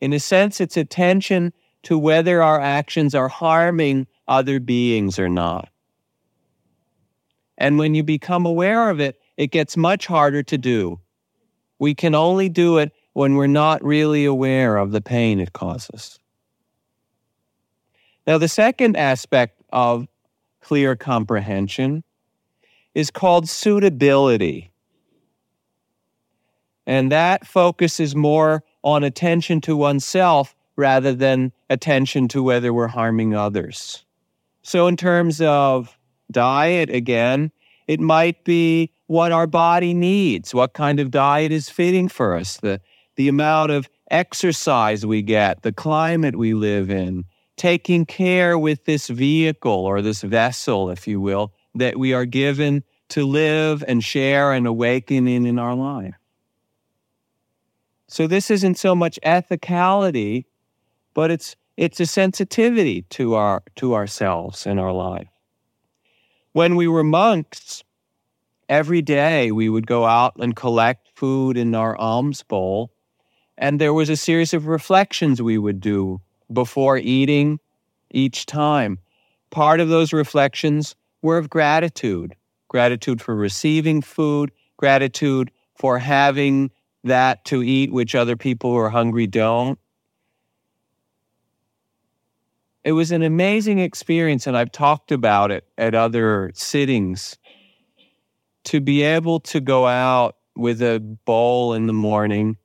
In 0.00 0.12
a 0.12 0.20
sense, 0.20 0.60
it's 0.60 0.76
attention 0.76 1.52
to 1.82 1.98
whether 1.98 2.42
our 2.42 2.60
actions 2.60 3.14
are 3.14 3.28
harming 3.28 4.06
other 4.28 4.60
beings 4.60 5.18
or 5.18 5.28
not. 5.28 5.69
And 7.60 7.78
when 7.78 7.94
you 7.94 8.02
become 8.02 8.46
aware 8.46 8.88
of 8.88 9.00
it, 9.00 9.20
it 9.36 9.48
gets 9.48 9.76
much 9.76 10.06
harder 10.06 10.42
to 10.42 10.58
do. 10.58 10.98
We 11.78 11.94
can 11.94 12.14
only 12.14 12.48
do 12.48 12.78
it 12.78 12.92
when 13.12 13.34
we're 13.36 13.46
not 13.46 13.84
really 13.84 14.24
aware 14.24 14.78
of 14.78 14.92
the 14.92 15.02
pain 15.02 15.38
it 15.38 15.52
causes. 15.52 16.18
Now, 18.26 18.38
the 18.38 18.48
second 18.48 18.96
aspect 18.96 19.62
of 19.70 20.08
clear 20.62 20.96
comprehension 20.96 22.02
is 22.94 23.10
called 23.10 23.48
suitability. 23.48 24.72
And 26.86 27.12
that 27.12 27.46
focuses 27.46 28.16
more 28.16 28.64
on 28.82 29.04
attention 29.04 29.60
to 29.62 29.76
oneself 29.76 30.56
rather 30.76 31.14
than 31.14 31.52
attention 31.68 32.26
to 32.28 32.42
whether 32.42 32.72
we're 32.72 32.88
harming 32.88 33.34
others. 33.34 34.04
So, 34.62 34.86
in 34.86 34.96
terms 34.96 35.40
of 35.40 35.96
diet, 36.30 36.90
again, 36.90 37.50
it 37.86 38.00
might 38.00 38.44
be 38.44 38.92
what 39.06 39.32
our 39.32 39.46
body 39.46 39.94
needs, 39.94 40.54
what 40.54 40.72
kind 40.72 41.00
of 41.00 41.10
diet 41.10 41.50
is 41.50 41.68
fitting 41.68 42.08
for 42.08 42.36
us, 42.36 42.58
the, 42.58 42.80
the 43.16 43.28
amount 43.28 43.72
of 43.72 43.88
exercise 44.10 45.04
we 45.04 45.22
get, 45.22 45.62
the 45.62 45.72
climate 45.72 46.36
we 46.36 46.54
live 46.54 46.90
in, 46.90 47.24
taking 47.56 48.06
care 48.06 48.58
with 48.58 48.84
this 48.84 49.08
vehicle 49.08 49.72
or 49.72 50.00
this 50.00 50.22
vessel, 50.22 50.90
if 50.90 51.06
you 51.08 51.20
will, 51.20 51.52
that 51.74 51.98
we 51.98 52.12
are 52.12 52.24
given 52.24 52.82
to 53.08 53.26
live 53.26 53.84
and 53.86 54.02
share 54.02 54.52
and 54.52 54.66
awaken 54.66 55.26
in 55.28 55.44
in 55.44 55.58
our 55.58 55.74
life. 55.74 56.14
So 58.06 58.26
this 58.26 58.50
isn't 58.50 58.78
so 58.78 58.94
much 58.94 59.18
ethicality, 59.24 60.46
but 61.14 61.30
it's 61.30 61.56
it's 61.76 62.00
a 62.00 62.06
sensitivity 62.06 63.02
to 63.10 63.34
our 63.34 63.62
to 63.76 63.94
ourselves 63.94 64.66
and 64.66 64.80
our 64.80 64.92
life. 64.92 65.28
When 66.52 66.74
we 66.74 66.88
were 66.88 67.04
monks, 67.04 67.84
every 68.68 69.02
day 69.02 69.52
we 69.52 69.68
would 69.68 69.86
go 69.86 70.04
out 70.04 70.34
and 70.36 70.56
collect 70.56 71.08
food 71.14 71.56
in 71.56 71.74
our 71.74 71.96
alms 71.96 72.42
bowl, 72.42 72.90
and 73.56 73.80
there 73.80 73.94
was 73.94 74.08
a 74.08 74.16
series 74.16 74.52
of 74.52 74.66
reflections 74.66 75.40
we 75.40 75.58
would 75.58 75.80
do 75.80 76.20
before 76.52 76.98
eating 76.98 77.60
each 78.10 78.46
time. 78.46 78.98
Part 79.50 79.78
of 79.78 79.88
those 79.88 80.12
reflections 80.12 80.96
were 81.22 81.38
of 81.38 81.50
gratitude 81.50 82.34
gratitude 82.70 83.20
for 83.20 83.34
receiving 83.34 84.00
food, 84.00 84.52
gratitude 84.76 85.50
for 85.74 85.98
having 85.98 86.70
that 87.02 87.44
to 87.44 87.64
eat, 87.64 87.92
which 87.92 88.14
other 88.14 88.36
people 88.36 88.70
who 88.70 88.76
are 88.78 88.90
hungry 88.90 89.26
don't. 89.26 89.76
It 92.82 92.92
was 92.92 93.12
an 93.12 93.22
amazing 93.22 93.78
experience, 93.78 94.46
and 94.46 94.56
I've 94.56 94.72
talked 94.72 95.12
about 95.12 95.50
it 95.50 95.64
at 95.76 95.94
other 95.94 96.50
sittings. 96.54 97.36
To 98.64 98.80
be 98.80 99.02
able 99.02 99.40
to 99.40 99.60
go 99.60 99.86
out 99.86 100.36
with 100.56 100.80
a 100.82 100.98
bowl 100.98 101.74
in 101.74 101.86
the 101.86 101.92
morning 101.92 102.56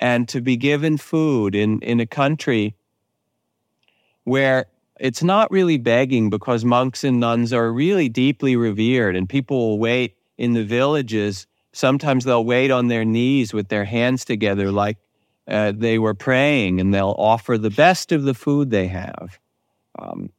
and 0.00 0.28
to 0.28 0.40
be 0.40 0.56
given 0.56 0.96
food 0.96 1.54
in, 1.54 1.80
in 1.80 2.00
a 2.00 2.06
country 2.06 2.74
where 4.24 4.66
it's 4.98 5.22
not 5.22 5.50
really 5.50 5.78
begging 5.78 6.30
because 6.30 6.64
monks 6.64 7.04
and 7.04 7.20
nuns 7.20 7.52
are 7.52 7.72
really 7.72 8.08
deeply 8.08 8.56
revered 8.56 9.16
and 9.16 9.28
people 9.28 9.58
will 9.58 9.78
wait 9.78 10.16
in 10.38 10.52
the 10.54 10.64
villages. 10.64 11.46
Sometimes 11.72 12.24
they'll 12.24 12.44
wait 12.44 12.70
on 12.70 12.88
their 12.88 13.04
knees 13.04 13.52
with 13.52 13.68
their 13.68 13.84
hands 13.84 14.24
together 14.24 14.70
like 14.70 14.98
uh, 15.46 15.72
they 15.74 15.98
were 15.98 16.14
praying 16.14 16.80
and 16.80 16.92
they'll 16.94 17.14
offer 17.18 17.58
the 17.58 17.70
best 17.70 18.12
of 18.12 18.22
the 18.22 18.34
food 18.34 18.70
they 18.70 18.86
have. 18.86 19.38
Um, 19.98 20.30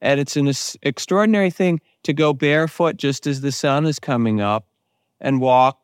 and 0.00 0.18
it's 0.18 0.36
an 0.36 0.50
extraordinary 0.82 1.50
thing 1.50 1.80
to 2.02 2.12
go 2.12 2.32
barefoot 2.32 2.96
just 2.96 3.26
as 3.26 3.40
the 3.40 3.52
sun 3.52 3.86
is 3.86 3.98
coming 3.98 4.40
up 4.40 4.66
and 5.20 5.40
walk 5.40 5.78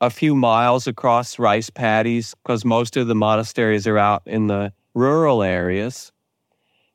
a 0.00 0.10
few 0.10 0.34
miles 0.34 0.86
across 0.86 1.38
rice 1.38 1.70
paddies 1.70 2.34
because 2.42 2.64
most 2.64 2.96
of 2.96 3.06
the 3.06 3.14
monasteries 3.14 3.86
are 3.86 3.98
out 3.98 4.22
in 4.26 4.46
the 4.46 4.72
rural 4.94 5.42
areas 5.42 6.10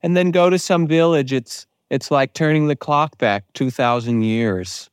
and 0.05 0.15
then 0.15 0.31
go 0.31 0.49
to 0.49 0.59
some 0.59 0.85
village. 0.85 1.33
It's 1.33 1.65
it's 1.89 2.11
like 2.11 2.33
turning 2.33 2.67
the 2.67 2.75
clock 2.75 3.17
back 3.17 3.45
two 3.53 3.71
thousand 3.71 4.23
years, 4.23 4.89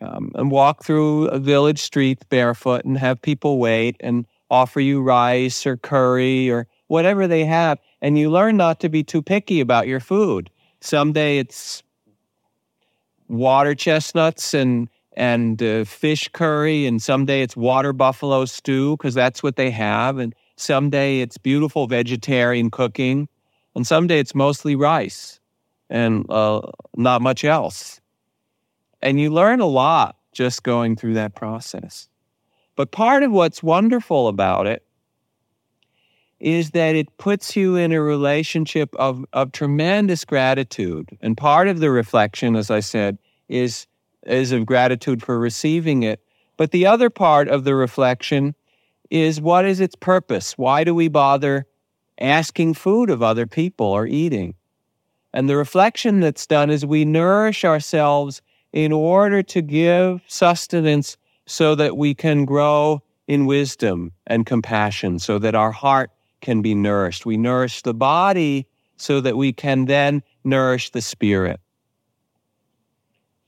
um, 0.00 0.32
and 0.34 0.50
walk 0.50 0.84
through 0.84 1.28
a 1.28 1.38
village 1.38 1.80
street 1.80 2.18
barefoot 2.28 2.84
and 2.84 2.98
have 2.98 3.22
people 3.22 3.58
wait 3.58 3.96
and 4.00 4.26
offer 4.50 4.80
you 4.80 5.00
rice 5.00 5.66
or 5.66 5.76
curry 5.76 6.50
or 6.50 6.66
whatever 6.90 7.26
they 7.26 7.44
have, 7.44 7.78
and 8.02 8.18
you 8.18 8.30
learn 8.30 8.56
not 8.56 8.80
to 8.80 8.88
be 8.88 9.02
too 9.02 9.22
picky 9.22 9.60
about 9.60 9.86
your 9.86 10.00
food. 10.00 10.50
Someday 10.80 11.38
it's 11.38 11.82
water 13.28 13.74
chestnuts 13.74 14.54
and 14.54 14.88
and 15.16 15.62
uh, 15.62 15.84
fish 15.84 16.28
curry, 16.28 16.86
and 16.86 17.02
someday 17.02 17.42
it's 17.42 17.56
water 17.56 17.92
buffalo 17.92 18.44
stew 18.44 18.96
because 18.96 19.14
that's 19.14 19.42
what 19.42 19.56
they 19.56 19.70
have, 19.70 20.18
and 20.18 20.34
someday 20.56 21.20
it's 21.20 21.38
beautiful 21.38 21.86
vegetarian 21.86 22.70
cooking 22.70 23.28
and 23.74 23.86
someday 23.86 24.18
it's 24.18 24.34
mostly 24.34 24.74
rice 24.74 25.40
and 25.88 26.26
uh, 26.30 26.60
not 26.96 27.22
much 27.22 27.44
else. 27.44 28.00
And 29.02 29.20
you 29.20 29.30
learn 29.30 29.60
a 29.60 29.66
lot 29.66 30.16
just 30.32 30.62
going 30.62 30.96
through 30.96 31.14
that 31.14 31.34
process. 31.34 32.08
But 32.76 32.92
part 32.92 33.22
of 33.22 33.32
what's 33.32 33.62
wonderful 33.62 34.28
about 34.28 34.66
it 34.66 34.84
is 36.40 36.70
that 36.70 36.94
it 36.94 37.16
puts 37.18 37.54
you 37.54 37.76
in 37.76 37.92
a 37.92 38.00
relationship 38.00 38.94
of, 38.96 39.24
of 39.32 39.52
tremendous 39.52 40.24
gratitude. 40.24 41.16
And 41.20 41.36
part 41.36 41.68
of 41.68 41.80
the 41.80 41.90
reflection, 41.90 42.56
as 42.56 42.70
I 42.70 42.80
said, 42.80 43.18
is, 43.48 43.86
is 44.26 44.50
of 44.52 44.66
gratitude 44.66 45.22
for 45.22 45.38
receiving 45.38 46.02
it. 46.02 46.20
But 46.56 46.72
the 46.72 46.86
other 46.86 47.10
part 47.10 47.48
of 47.48 47.64
the 47.64 47.74
reflection 47.74 48.54
is 49.10 49.40
what 49.40 49.64
is 49.64 49.80
its 49.80 49.94
purpose? 49.94 50.56
Why 50.56 50.84
do 50.84 50.94
we 50.94 51.08
bother 51.08 51.66
asking 52.20 52.74
food 52.74 53.10
of 53.10 53.22
other 53.22 53.46
people 53.46 53.86
or 53.86 54.06
eating. 54.06 54.54
And 55.32 55.48
the 55.48 55.56
reflection 55.56 56.20
that's 56.20 56.46
done 56.46 56.70
is 56.70 56.84
we 56.84 57.04
nourish 57.04 57.64
ourselves 57.64 58.42
in 58.72 58.92
order 58.92 59.42
to 59.42 59.62
give 59.62 60.20
sustenance 60.26 61.16
so 61.46 61.74
that 61.74 61.96
we 61.96 62.14
can 62.14 62.44
grow 62.44 63.02
in 63.26 63.46
wisdom 63.46 64.12
and 64.26 64.44
compassion, 64.44 65.18
so 65.18 65.38
that 65.38 65.54
our 65.54 65.72
heart 65.72 66.10
can 66.40 66.62
be 66.62 66.74
nourished. 66.74 67.26
We 67.26 67.36
nourish 67.36 67.82
the 67.82 67.94
body 67.94 68.66
so 68.96 69.20
that 69.20 69.36
we 69.36 69.52
can 69.52 69.86
then 69.86 70.22
nourish 70.44 70.90
the 70.90 71.02
spirit. 71.02 71.60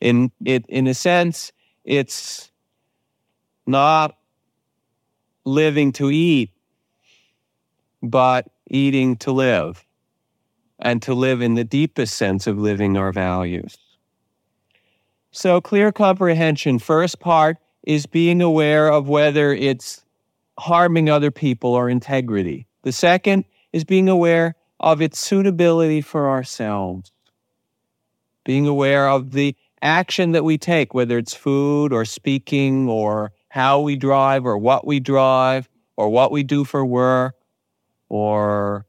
In, 0.01 0.33
it, 0.45 0.65
in 0.69 0.87
a 0.87 0.95
sense, 0.95 1.53
it's 1.85 2.51
not 3.67 4.17
living 5.45 5.93
to 5.93 6.11
eat, 6.11 6.51
but 8.03 8.49
eating 8.69 9.17
to 9.17 9.33
live 9.33 9.85
and 10.79 11.01
to 11.03 11.15
live 11.15 11.41
in 11.41 11.55
the 11.55 11.65
deepest 11.65 12.17
sense 12.17 12.47
of 12.47 12.59
living 12.59 12.97
our 12.97 13.13
values. 13.13 13.77
So, 15.31 15.61
clear 15.61 15.93
comprehension, 15.93 16.79
first 16.79 17.21
part 17.21 17.57
is 17.85 18.07
being 18.07 18.43
aware 18.43 18.89
of 18.89 19.09
whether 19.09 19.53
it's 19.53 20.05
harming 20.59 21.09
other 21.09 21.31
people 21.31 21.71
or 21.75 21.89
integrity. 21.89 22.67
The 22.83 22.93
second 22.93 23.45
is 23.73 23.85
being 23.85 24.09
aware 24.09 24.57
of 24.81 25.01
its 25.01 25.19
suitability 25.19 26.01
for 26.01 26.29
ourselves, 26.29 27.13
being 28.45 28.67
aware 28.67 29.09
of 29.09 29.31
the 29.31 29.57
action 29.81 30.33
that 30.33 30.45
we 30.45 30.59
take, 30.59 30.95
whether 30.95 31.19
it's 31.19 31.35
food 31.35 31.93
or 31.93 32.05
speaking 32.05 32.89
or 32.89 33.33
how 33.49 33.81
we 33.81 33.97
drive 33.97 34.45
or 34.45 34.59
what 34.59 34.87
we 34.87 35.01
drive 35.01 35.69
or 35.97 36.09
what 36.09 36.33
we 36.33 36.43
do 36.43 36.65
for 36.65 36.85
work 36.85 37.35
or 38.09 38.87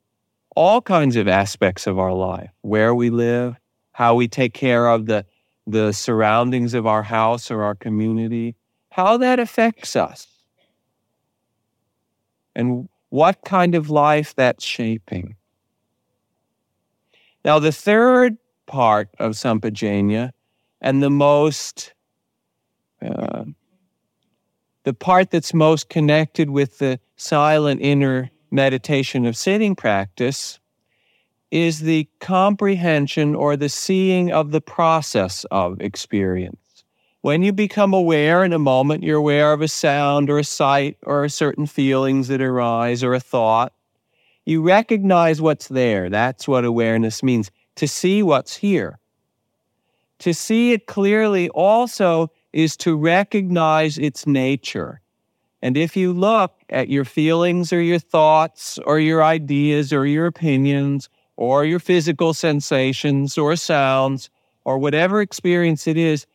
all 0.55 0.81
kinds 0.81 1.15
of 1.15 1.27
aspects 1.27 1.87
of 1.87 1.97
our 1.97 2.13
life 2.13 2.51
where 2.61 2.93
we 2.93 3.09
live, 3.09 3.55
how 3.91 4.15
we 4.15 4.27
take 4.27 4.53
care 4.53 4.87
of 4.87 5.05
the, 5.05 5.25
the 5.65 5.91
surroundings 5.91 6.73
of 6.73 6.85
our 6.85 7.03
house 7.03 7.49
or 7.49 7.63
our 7.63 7.75
community, 7.75 8.55
how 8.89 9.17
that 9.17 9.39
affects 9.39 9.95
us, 9.95 10.27
and 12.55 12.87
what 13.13 13.43
kind 13.45 13.75
of 13.75 13.91
life 13.91 14.33
that's 14.33 14.65
shaping. 14.65 15.35
Now, 17.45 17.59
the 17.59 17.71
third 17.71 18.37
part 18.65 19.09
of 19.19 19.33
Sampajanya, 19.33 20.31
and 20.81 21.03
the 21.03 21.11
most, 21.11 21.93
uh, 23.03 23.43
the 24.83 24.95
part 24.95 25.29
that's 25.29 25.53
most 25.53 25.89
connected 25.89 26.49
with 26.49 26.79
the 26.79 26.99
silent 27.15 27.81
inner 27.81 28.31
meditation 28.49 29.27
of 29.27 29.37
sitting 29.37 29.75
practice 29.75 30.59
is 31.51 31.81
the 31.81 32.09
comprehension 32.19 33.35
or 33.35 33.55
the 33.55 33.69
seeing 33.69 34.31
of 34.31 34.49
the 34.49 34.61
process 34.61 35.45
of 35.51 35.79
experience. 35.81 36.62
When 37.23 37.41
you 37.41 37.53
become 37.53 37.93
aware 37.93 38.43
in 38.43 38.51
a 38.51 38.59
moment, 38.59 39.01
you're 39.01 39.19
aware 39.19 39.53
of 39.53 39.61
a 39.61 39.69
sound 39.69 40.29
or 40.29 40.39
a 40.39 40.43
sight 40.43 40.97
or 41.03 41.29
certain 41.29 41.67
feelings 41.67 42.27
that 42.27 42.41
arise 42.41 43.01
or 43.01 43.13
a 43.13 43.19
thought. 43.21 43.71
You 44.43 44.61
recognize 44.61 45.41
what's 45.41 45.69
there. 45.69 46.09
That's 46.09 46.49
what 46.49 46.65
awareness 46.65 47.23
means 47.23 47.49
to 47.77 47.87
see 47.87 48.23
what's 48.23 48.57
here. 48.57 48.99
To 50.19 50.33
see 50.33 50.73
it 50.73 50.85
clearly 50.85 51.47
also 51.51 52.29
is 52.51 52.75
to 52.77 52.97
recognize 52.97 53.97
its 53.97 54.27
nature. 54.27 54.99
And 55.61 55.77
if 55.77 55.95
you 55.95 56.11
look 56.11 56.53
at 56.67 56.89
your 56.89 57.05
feelings 57.05 57.71
or 57.71 57.81
your 57.81 57.99
thoughts 57.99 58.77
or 58.79 58.99
your 58.99 59.23
ideas 59.23 59.93
or 59.93 60.05
your 60.05 60.25
opinions 60.25 61.07
or 61.37 61.63
your 61.63 61.79
physical 61.79 62.33
sensations 62.33 63.37
or 63.37 63.55
sounds 63.55 64.29
or 64.65 64.77
whatever 64.77 65.21
experience 65.21 65.87
it 65.87 65.95
is, 65.95 66.27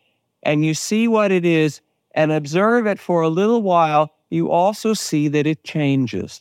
and 0.42 0.64
you 0.64 0.74
see 0.74 1.08
what 1.08 1.32
it 1.32 1.44
is 1.44 1.80
and 2.12 2.32
observe 2.32 2.86
it 2.86 2.98
for 2.98 3.22
a 3.22 3.28
little 3.28 3.62
while, 3.62 4.12
you 4.30 4.50
also 4.50 4.94
see 4.94 5.28
that 5.28 5.46
it 5.46 5.64
changes. 5.64 6.40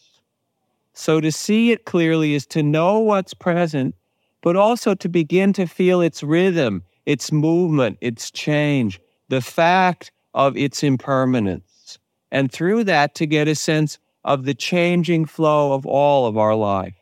So 0.93 1.21
to 1.21 1.31
see 1.31 1.71
it 1.71 1.85
clearly 1.85 2.33
is 2.33 2.45
to 2.47 2.63
know 2.63 2.99
what's 2.99 3.33
present, 3.33 3.95
but 4.41 4.55
also 4.55 4.95
to 4.95 5.09
begin 5.09 5.53
to 5.53 5.67
feel 5.67 6.01
its 6.01 6.23
rhythm, 6.23 6.83
its 7.05 7.31
movement, 7.31 7.97
its 8.01 8.31
change, 8.31 8.99
the 9.29 9.41
fact 9.41 10.11
of 10.33 10.57
its 10.57 10.83
impermanence. 10.83 11.99
And 12.31 12.51
through 12.51 12.85
that, 12.85 13.15
to 13.15 13.25
get 13.25 13.47
a 13.47 13.55
sense 13.55 13.99
of 14.23 14.45
the 14.45 14.53
changing 14.53 15.25
flow 15.25 15.73
of 15.73 15.85
all 15.85 16.25
of 16.25 16.37
our 16.37 16.55
life. 16.55 16.95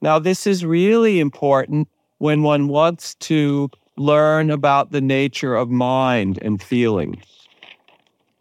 Now, 0.00 0.18
this 0.18 0.46
is 0.46 0.64
really 0.64 1.20
important 1.20 1.88
when 2.18 2.42
one 2.42 2.68
wants 2.68 3.14
to 3.16 3.70
learn 3.96 4.50
about 4.50 4.92
the 4.92 5.00
nature 5.00 5.54
of 5.54 5.70
mind 5.70 6.38
and 6.42 6.62
feelings. 6.62 7.24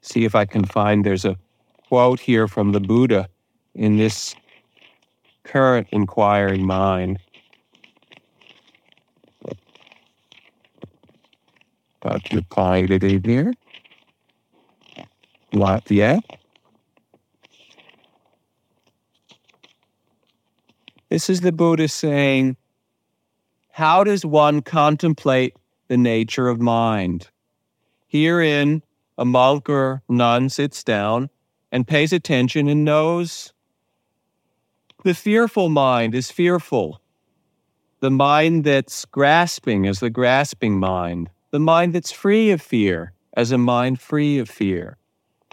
See 0.02 0.26
if 0.26 0.36
I 0.36 0.46
can 0.46 0.66
find 0.66 1.06
there's 1.06 1.26
a 1.26 1.38
quote 1.88 2.20
here 2.20 2.48
from 2.48 2.72
the 2.72 2.80
Buddha 2.80 3.30
in 3.74 3.98
this 3.98 4.36
current 5.44 5.88
inquiring 5.92 6.66
mind. 6.66 7.20
About 12.02 12.24
to 12.26 12.44
find 12.52 12.92
it 12.92 13.04
in 13.04 13.24
here. 13.24 13.54
What 15.52 15.90
yet? 15.90 16.24
This 21.10 21.30
is 21.30 21.42
the 21.42 21.52
Buddha 21.52 21.88
saying, 21.88 22.58
how 23.76 24.06
does 24.06 24.26
one 24.26 24.62
contemplate 24.62 25.54
the 25.90 25.98
nature 25.98 26.48
of 26.48 26.62
mind? 26.62 27.28
Herein, 28.08 28.84
a 29.18 29.26
monk 29.26 29.68
or 29.68 30.02
nun 30.08 30.48
sits 30.48 30.82
down 30.82 31.30
and 31.74 31.86
pays 31.86 32.14
attention 32.14 32.70
and 32.70 32.86
knows 32.86 33.52
the 35.04 35.14
fearful 35.14 35.68
mind 35.68 36.16
is 36.16 36.32
fearful. 36.32 37.02
The 38.00 38.10
mind 38.10 38.64
that's 38.64 39.04
grasping 39.04 39.84
is 39.84 40.00
the 40.00 40.10
grasping 40.10 40.80
mind. 40.80 41.30
The 41.52 41.60
mind 41.60 41.92
that's 41.92 42.14
free 42.14 42.52
of 42.52 42.62
fear 42.62 43.12
as 43.34 43.52
a 43.52 43.58
mind 43.58 44.00
free 44.00 44.40
of 44.40 44.50
fear. 44.50 44.96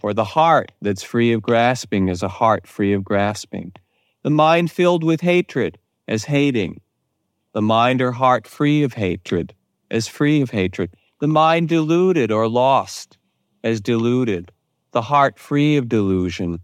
Or 0.00 0.14
the 0.14 0.22
heart 0.22 0.70
that's 0.80 1.02
free 1.02 1.32
of 1.32 1.42
grasping 1.42 2.08
as 2.08 2.22
a 2.22 2.28
heart 2.28 2.68
free 2.68 2.92
of 2.92 3.02
grasping. 3.02 3.72
The 4.22 4.30
mind 4.30 4.70
filled 4.70 5.02
with 5.02 5.22
hatred 5.22 5.76
as 6.06 6.26
hating 6.26 6.81
the 7.52 7.62
mind 7.62 8.00
or 8.00 8.12
heart 8.12 8.46
free 8.46 8.82
of 8.82 8.94
hatred 8.94 9.54
as 9.90 10.08
free 10.08 10.40
of 10.40 10.50
hatred, 10.50 10.90
the 11.20 11.28
mind 11.28 11.68
deluded 11.68 12.32
or 12.32 12.48
lost 12.48 13.18
as 13.62 13.80
deluded, 13.80 14.50
the 14.92 15.02
heart 15.02 15.38
free 15.38 15.76
of 15.76 15.88
delusion 15.88 16.58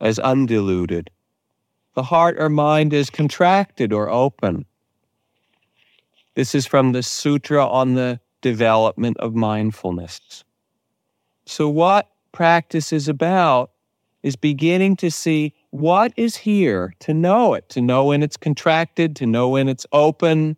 as 0.00 0.18
undeluded, 0.18 1.08
the 1.94 2.02
heart 2.02 2.36
or 2.38 2.48
mind 2.48 2.92
is 2.92 3.10
contracted 3.10 3.92
or 3.92 4.08
open. 4.08 4.64
This 6.34 6.54
is 6.54 6.66
from 6.66 6.92
the 6.92 7.02
Sutra 7.02 7.66
on 7.66 7.94
the 7.94 8.18
Development 8.40 9.16
of 9.18 9.34
Mindfulness. 9.34 10.44
So, 11.44 11.68
what 11.68 12.10
practice 12.32 12.92
is 12.92 13.08
about 13.08 13.70
is 14.22 14.36
beginning 14.36 14.96
to 14.96 15.10
see 15.10 15.54
what 15.72 16.12
is 16.18 16.36
here 16.36 16.94
to 17.00 17.14
know 17.14 17.54
it, 17.54 17.66
to 17.70 17.80
know 17.80 18.04
when 18.04 18.22
it's 18.22 18.36
contracted, 18.36 19.16
to 19.16 19.26
know 19.26 19.48
when 19.48 19.68
it's 19.68 19.86
open, 19.90 20.54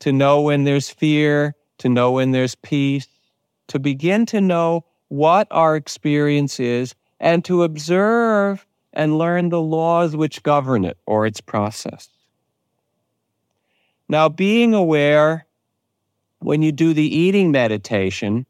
to 0.00 0.12
know 0.12 0.42
when 0.42 0.64
there's 0.64 0.90
fear, 0.90 1.54
to 1.78 1.88
know 1.88 2.10
when 2.10 2.32
there's 2.32 2.56
peace, 2.56 3.06
to 3.68 3.78
begin 3.78 4.26
to 4.26 4.40
know 4.40 4.84
what 5.08 5.46
our 5.52 5.76
experience 5.76 6.58
is 6.58 6.96
and 7.20 7.44
to 7.44 7.62
observe 7.62 8.66
and 8.92 9.16
learn 9.16 9.50
the 9.50 9.62
laws 9.62 10.16
which 10.16 10.42
govern 10.42 10.84
it 10.84 10.98
or 11.06 11.24
its 11.24 11.40
process. 11.40 12.08
Now, 14.08 14.28
being 14.28 14.74
aware 14.74 15.46
when 16.40 16.62
you 16.62 16.72
do 16.72 16.92
the 16.94 17.16
eating 17.16 17.52
meditation, 17.52 18.44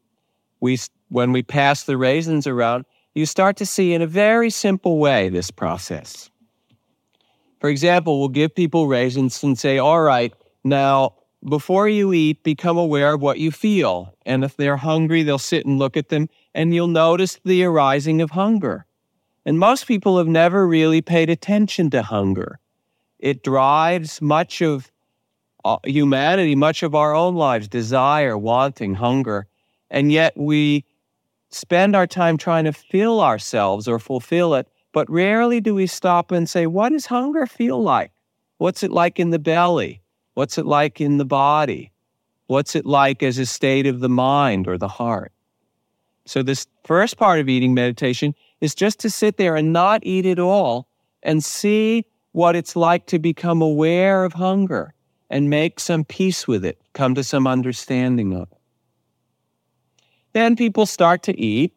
we, 0.59 0.79
when 1.09 1.31
we 1.31 1.43
pass 1.43 1.83
the 1.83 1.97
raisins 1.97 2.47
around, 2.47 2.85
you 3.15 3.25
start 3.25 3.57
to 3.57 3.65
see 3.65 3.93
in 3.93 4.01
a 4.01 4.07
very 4.07 4.49
simple 4.49 4.97
way 4.97 5.29
this 5.29 5.51
process. 5.51 6.29
For 7.59 7.69
example, 7.69 8.19
we'll 8.19 8.29
give 8.29 8.55
people 8.55 8.87
raisins 8.87 9.43
and 9.43 9.57
say, 9.57 9.77
all 9.77 10.01
right, 10.01 10.33
now 10.63 11.15
before 11.47 11.87
you 11.87 12.13
eat, 12.13 12.43
become 12.43 12.77
aware 12.77 13.13
of 13.13 13.21
what 13.21 13.39
you 13.39 13.51
feel. 13.51 14.13
And 14.25 14.43
if 14.43 14.57
they're 14.57 14.77
hungry, 14.77 15.23
they'll 15.23 15.37
sit 15.37 15.65
and 15.65 15.79
look 15.79 15.95
at 15.95 16.09
them, 16.09 16.29
and 16.53 16.73
you'll 16.73 16.87
notice 16.87 17.39
the 17.45 17.63
arising 17.63 18.21
of 18.21 18.31
hunger. 18.31 18.85
And 19.45 19.57
most 19.57 19.87
people 19.87 20.17
have 20.17 20.27
never 20.27 20.67
really 20.67 21.01
paid 21.01 21.29
attention 21.29 21.89
to 21.91 22.03
hunger. 22.03 22.59
It 23.19 23.43
drives 23.43 24.21
much 24.21 24.61
of 24.61 24.91
uh, 25.65 25.77
humanity, 25.85 26.55
much 26.55 26.83
of 26.83 26.93
our 26.93 27.13
own 27.13 27.35
lives, 27.35 27.67
desire, 27.67 28.37
wanting, 28.37 28.95
hunger. 28.95 29.47
And 29.89 30.11
yet 30.11 30.37
we 30.37 30.85
spend 31.49 31.95
our 31.95 32.07
time 32.07 32.37
trying 32.37 32.65
to 32.65 32.73
fill 32.73 33.21
ourselves 33.21 33.87
or 33.87 33.99
fulfill 33.99 34.55
it, 34.55 34.67
but 34.91 35.09
rarely 35.09 35.61
do 35.61 35.75
we 35.75 35.87
stop 35.87 36.31
and 36.31 36.49
say, 36.49 36.67
What 36.67 36.89
does 36.89 37.05
hunger 37.05 37.45
feel 37.45 37.81
like? 37.81 38.11
What's 38.57 38.83
it 38.83 38.91
like 38.91 39.19
in 39.19 39.29
the 39.29 39.39
belly? 39.39 40.01
What's 40.33 40.57
it 40.57 40.65
like 40.65 41.01
in 41.01 41.17
the 41.17 41.25
body? 41.25 41.91
What's 42.47 42.75
it 42.75 42.85
like 42.85 43.21
as 43.21 43.37
a 43.37 43.45
state 43.45 43.85
of 43.85 43.99
the 43.99 44.09
mind 44.09 44.67
or 44.67 44.77
the 44.77 44.87
heart? 44.87 45.31
So, 46.25 46.43
this 46.43 46.67
first 46.83 47.17
part 47.17 47.39
of 47.39 47.49
eating 47.49 47.73
meditation 47.73 48.35
is 48.61 48.75
just 48.75 48.99
to 48.99 49.09
sit 49.09 49.37
there 49.37 49.55
and 49.55 49.73
not 49.73 50.01
eat 50.03 50.25
at 50.25 50.39
all 50.39 50.87
and 51.23 51.43
see 51.43 52.05
what 52.31 52.55
it's 52.55 52.75
like 52.75 53.07
to 53.07 53.19
become 53.19 53.61
aware 53.61 54.23
of 54.23 54.33
hunger 54.33 54.93
and 55.29 55.49
make 55.49 55.79
some 55.79 56.03
peace 56.03 56.47
with 56.47 56.65
it, 56.65 56.79
come 56.93 57.15
to 57.15 57.23
some 57.23 57.47
understanding 57.47 58.33
of 58.33 58.51
it. 58.51 58.58
Then 60.33 60.55
people 60.55 60.85
start 60.85 61.23
to 61.23 61.39
eat, 61.39 61.73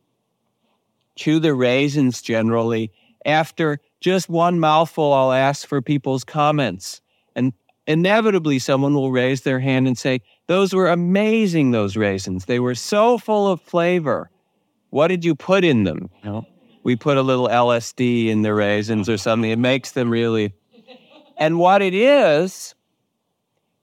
chew 1.16 1.40
the 1.40 1.54
raisins 1.54 2.22
generally. 2.22 2.90
After 3.24 3.78
just 4.00 4.28
one 4.28 4.58
mouthful, 4.60 5.12
I'll 5.12 5.32
ask 5.32 5.66
for 5.66 5.80
people's 5.80 6.24
comments. 6.24 7.00
And 7.34 7.52
inevitably, 7.86 8.58
someone 8.58 8.94
will 8.94 9.12
raise 9.12 9.42
their 9.42 9.60
hand 9.60 9.86
and 9.86 9.96
say, 9.96 10.20
Those 10.48 10.74
were 10.74 10.88
amazing, 10.88 11.70
those 11.70 11.96
raisins. 11.96 12.46
They 12.46 12.58
were 12.58 12.74
so 12.74 13.18
full 13.18 13.48
of 13.48 13.60
flavor. 13.60 14.30
What 14.90 15.08
did 15.08 15.24
you 15.24 15.34
put 15.34 15.64
in 15.64 15.84
them? 15.84 16.10
You 16.22 16.30
know, 16.30 16.46
we 16.82 16.96
put 16.96 17.16
a 17.16 17.22
little 17.22 17.48
LSD 17.48 18.26
in 18.28 18.42
the 18.42 18.52
raisins 18.52 19.08
or 19.08 19.16
something. 19.16 19.50
It 19.50 19.58
makes 19.58 19.92
them 19.92 20.10
really. 20.10 20.52
And 21.38 21.58
what 21.58 21.80
it 21.80 21.94
is, 21.94 22.74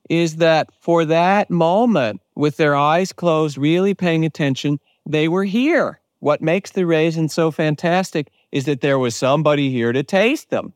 is 0.09 0.37
that 0.37 0.69
for 0.81 1.05
that 1.05 1.49
moment, 1.49 2.21
with 2.35 2.57
their 2.57 2.75
eyes 2.75 3.13
closed, 3.13 3.57
really 3.57 3.93
paying 3.93 4.25
attention, 4.25 4.79
they 5.05 5.27
were 5.27 5.45
here. 5.45 6.01
What 6.19 6.41
makes 6.41 6.71
the 6.71 6.85
raisin 6.85 7.29
so 7.29 7.51
fantastic 7.51 8.31
is 8.51 8.65
that 8.65 8.81
there 8.81 8.99
was 8.99 9.15
somebody 9.15 9.71
here 9.71 9.93
to 9.93 10.03
taste 10.03 10.49
them. 10.49 10.73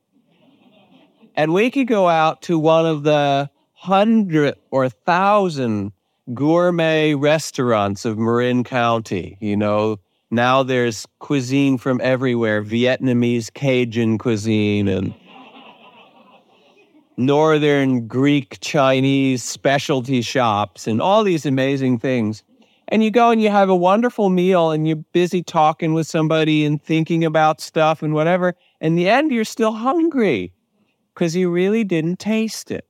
And 1.35 1.53
we 1.53 1.71
could 1.71 1.87
go 1.87 2.07
out 2.07 2.43
to 2.43 2.59
one 2.59 2.85
of 2.85 3.03
the 3.03 3.49
hundred 3.73 4.55
or 4.71 4.87
thousand 4.87 5.91
gourmet 6.33 7.15
restaurants 7.15 8.05
of 8.05 8.17
Marin 8.17 8.63
County. 8.63 9.37
You 9.41 9.57
know, 9.57 9.97
now 10.31 10.63
there's 10.63 11.05
cuisine 11.19 11.77
from 11.77 11.99
everywhere 12.01 12.63
Vietnamese 12.63 13.51
Cajun 13.53 14.17
cuisine 14.17 14.87
and 14.87 15.13
northern 17.17 18.07
Greek, 18.07 18.59
Chinese 18.61 19.43
specialty 19.43 20.21
shops 20.21 20.87
and 20.87 21.01
all 21.01 21.23
these 21.23 21.45
amazing 21.45 21.99
things. 21.99 22.43
And 22.89 23.03
you 23.03 23.11
go 23.11 23.31
and 23.31 23.41
you 23.41 23.49
have 23.49 23.69
a 23.69 23.75
wonderful 23.75 24.29
meal 24.29 24.71
and 24.71 24.87
you're 24.87 24.97
busy 24.97 25.43
talking 25.43 25.93
with 25.93 26.07
somebody 26.07 26.65
and 26.65 26.81
thinking 26.83 27.23
about 27.23 27.61
stuff 27.61 28.03
and 28.03 28.13
whatever. 28.13 28.55
In 28.81 28.95
the 28.95 29.09
end, 29.09 29.31
you're 29.31 29.45
still 29.45 29.73
hungry. 29.73 30.53
because 31.13 31.35
you 31.35 31.49
really 31.49 31.83
didn't 31.83 32.19
taste 32.19 32.71
it. 32.71 32.87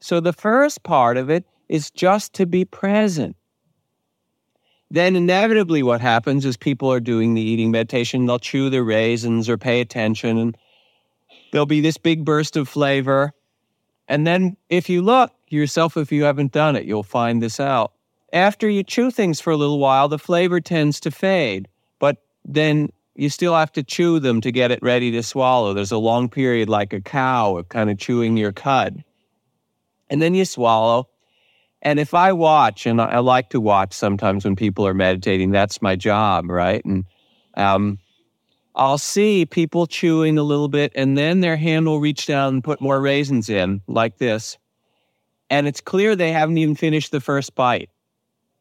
So 0.00 0.20
the 0.20 0.32
first 0.32 0.82
part 0.82 1.16
of 1.16 1.30
it 1.30 1.44
is 1.68 1.90
just 1.90 2.32
to 2.34 2.46
be 2.46 2.64
present. 2.64 3.36
Then 4.90 5.16
inevitably 5.16 5.82
what 5.82 6.00
happens 6.00 6.44
is 6.44 6.56
people 6.56 6.92
are 6.92 7.00
doing 7.00 7.34
the 7.34 7.40
eating 7.40 7.70
meditation, 7.70 8.26
they'll 8.26 8.38
chew 8.38 8.68
their 8.68 8.84
raisins 8.84 9.48
or 9.48 9.56
pay 9.56 9.80
attention 9.80 10.36
and 10.36 10.56
there'll 11.52 11.66
be 11.66 11.80
this 11.80 11.96
big 11.96 12.24
burst 12.24 12.56
of 12.56 12.68
flavor. 12.68 13.32
And 14.08 14.26
then 14.26 14.56
if 14.68 14.88
you 14.88 15.02
look 15.02 15.32
yourself 15.48 15.96
if 15.96 16.10
you 16.10 16.24
haven't 16.24 16.52
done 16.52 16.74
it, 16.74 16.84
you'll 16.84 17.02
find 17.04 17.40
this 17.40 17.60
out. 17.60 17.92
After 18.32 18.68
you 18.68 18.82
chew 18.82 19.10
things 19.10 19.40
for 19.40 19.50
a 19.50 19.56
little 19.56 19.78
while, 19.78 20.08
the 20.08 20.18
flavor 20.18 20.60
tends 20.60 20.98
to 21.00 21.10
fade, 21.10 21.68
but 21.98 22.16
then 22.44 22.90
you 23.14 23.28
still 23.28 23.54
have 23.54 23.70
to 23.72 23.82
chew 23.82 24.18
them 24.18 24.40
to 24.40 24.50
get 24.50 24.70
it 24.70 24.80
ready 24.82 25.10
to 25.12 25.22
swallow. 25.22 25.74
There's 25.74 25.92
a 25.92 25.98
long 25.98 26.30
period, 26.30 26.68
like 26.68 26.94
a 26.94 27.00
cow, 27.00 27.56
of 27.58 27.68
kind 27.68 27.90
of 27.90 27.98
chewing 27.98 28.38
your 28.38 28.52
cud. 28.52 29.04
And 30.08 30.22
then 30.22 30.34
you 30.34 30.46
swallow. 30.46 31.08
And 31.82 31.98
if 31.98 32.14
I 32.14 32.32
watch, 32.32 32.86
and 32.86 33.00
I, 33.00 33.18
like 33.18 33.50
to 33.50 33.60
watch 33.60 33.92
sometimes 33.92 34.44
when 34.44 34.56
people 34.56 34.86
are 34.86 34.94
meditating, 34.94 35.50
that's 35.50 35.82
my 35.82 35.96
job, 35.96 36.48
right? 36.48 36.82
And 36.84 37.04
um, 37.56 37.98
I'll 38.74 38.98
see 38.98 39.44
people 39.44 39.86
chewing 39.86 40.38
a 40.38 40.42
little 40.42 40.68
bit, 40.68 40.92
and 40.94 41.16
then 41.16 41.40
their 41.40 41.56
hand 41.56 41.86
will 41.86 42.00
reach 42.00 42.26
down 42.26 42.54
and 42.54 42.64
put 42.64 42.80
more 42.80 43.00
raisins 43.00 43.48
in, 43.50 43.82
like 43.86 44.18
this. 44.18 44.56
And 45.50 45.68
it's 45.68 45.80
clear 45.80 46.16
they 46.16 46.32
haven't 46.32 46.56
even 46.58 46.74
finished 46.74 47.12
the 47.12 47.20
first 47.20 47.54
bite. 47.54 47.90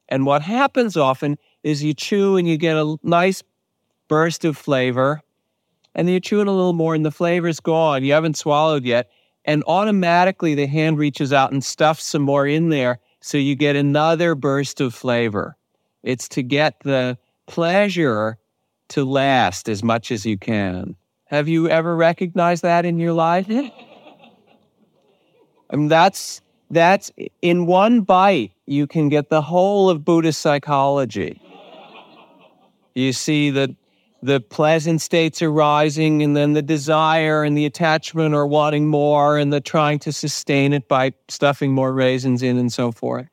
And 0.10 0.26
what 0.26 0.41
happens 0.41 0.97
often 0.97 1.38
is 1.63 1.84
you 1.84 1.93
chew 1.93 2.36
and 2.36 2.47
you 2.47 2.58
get 2.58 2.76
a 2.76 2.97
nice 3.04 3.43
burst 4.10 4.43
of 4.43 4.58
flavor, 4.58 5.21
and 5.95 6.08
then 6.08 6.13
you're 6.13 6.19
chewing 6.19 6.47
a 6.47 6.52
little 6.52 6.74
more, 6.74 6.93
and 6.93 7.06
the 7.06 7.12
flavor's 7.12 7.62
gone. 7.62 8.04
You 8.04 8.12
haven't 8.12 8.38
swallowed 8.38 8.84
yet. 8.84 9.10
And 9.45 9.63
automatically 9.65 10.54
the 10.54 10.67
hand 10.67 11.00
reaches 11.00 11.34
out 11.34 11.52
and 11.52 11.63
stuffs 11.63 12.04
some 12.04 12.21
more 12.21 12.45
in 12.45 12.69
there, 12.69 13.00
so 13.21 13.38
you 13.38 13.56
get 13.56 13.76
another 13.76 14.36
burst 14.36 14.82
of 14.82 14.93
flavor. 14.93 15.56
It's 16.04 16.28
to 16.30 16.43
get 16.43 16.80
the 16.82 17.17
pleasure 17.47 18.38
to 18.91 19.04
last 19.06 19.67
as 19.69 19.84
much 19.84 20.12
as 20.12 20.25
you 20.25 20.38
can. 20.38 20.95
Have 21.25 21.47
you 21.47 21.69
ever 21.69 21.95
recognized 21.95 22.63
that 22.63 22.86
in 22.86 22.99
your 22.99 23.13
life? 23.13 23.47
I 25.69 25.75
mean, 25.75 25.88
that's 25.88 26.41
that's 26.69 27.12
in 27.41 27.65
one 27.65 28.01
bite 28.01 28.51
you 28.65 28.88
can 28.88 29.10
get 29.10 29.30
the 29.30 29.41
whole 29.41 29.89
of 29.89 30.06
Buddhist 30.06 30.41
psychology. 30.41 31.41
You 32.93 33.13
see 33.13 33.49
that 33.51 33.69
the 34.21 34.39
pleasant 34.39 35.01
states 35.01 35.41
are 35.41 35.51
rising, 35.51 36.21
and 36.21 36.36
then 36.36 36.54
the 36.54 36.62
desire 36.62 37.43
and 37.43 37.58
the 37.58 37.65
attachment 37.65 38.36
or 38.36 38.45
wanting 38.45 38.88
more, 38.88 39.38
and 39.38 39.51
the 39.51 39.62
trying 39.62 39.99
to 39.99 40.12
sustain 40.12 40.73
it 40.73 40.88
by 40.88 41.13
stuffing 41.27 41.71
more 41.71 41.93
raisins 41.93 42.43
in 42.43 42.58
and 42.58 42.71
so 42.71 42.91
forth. 42.91 43.27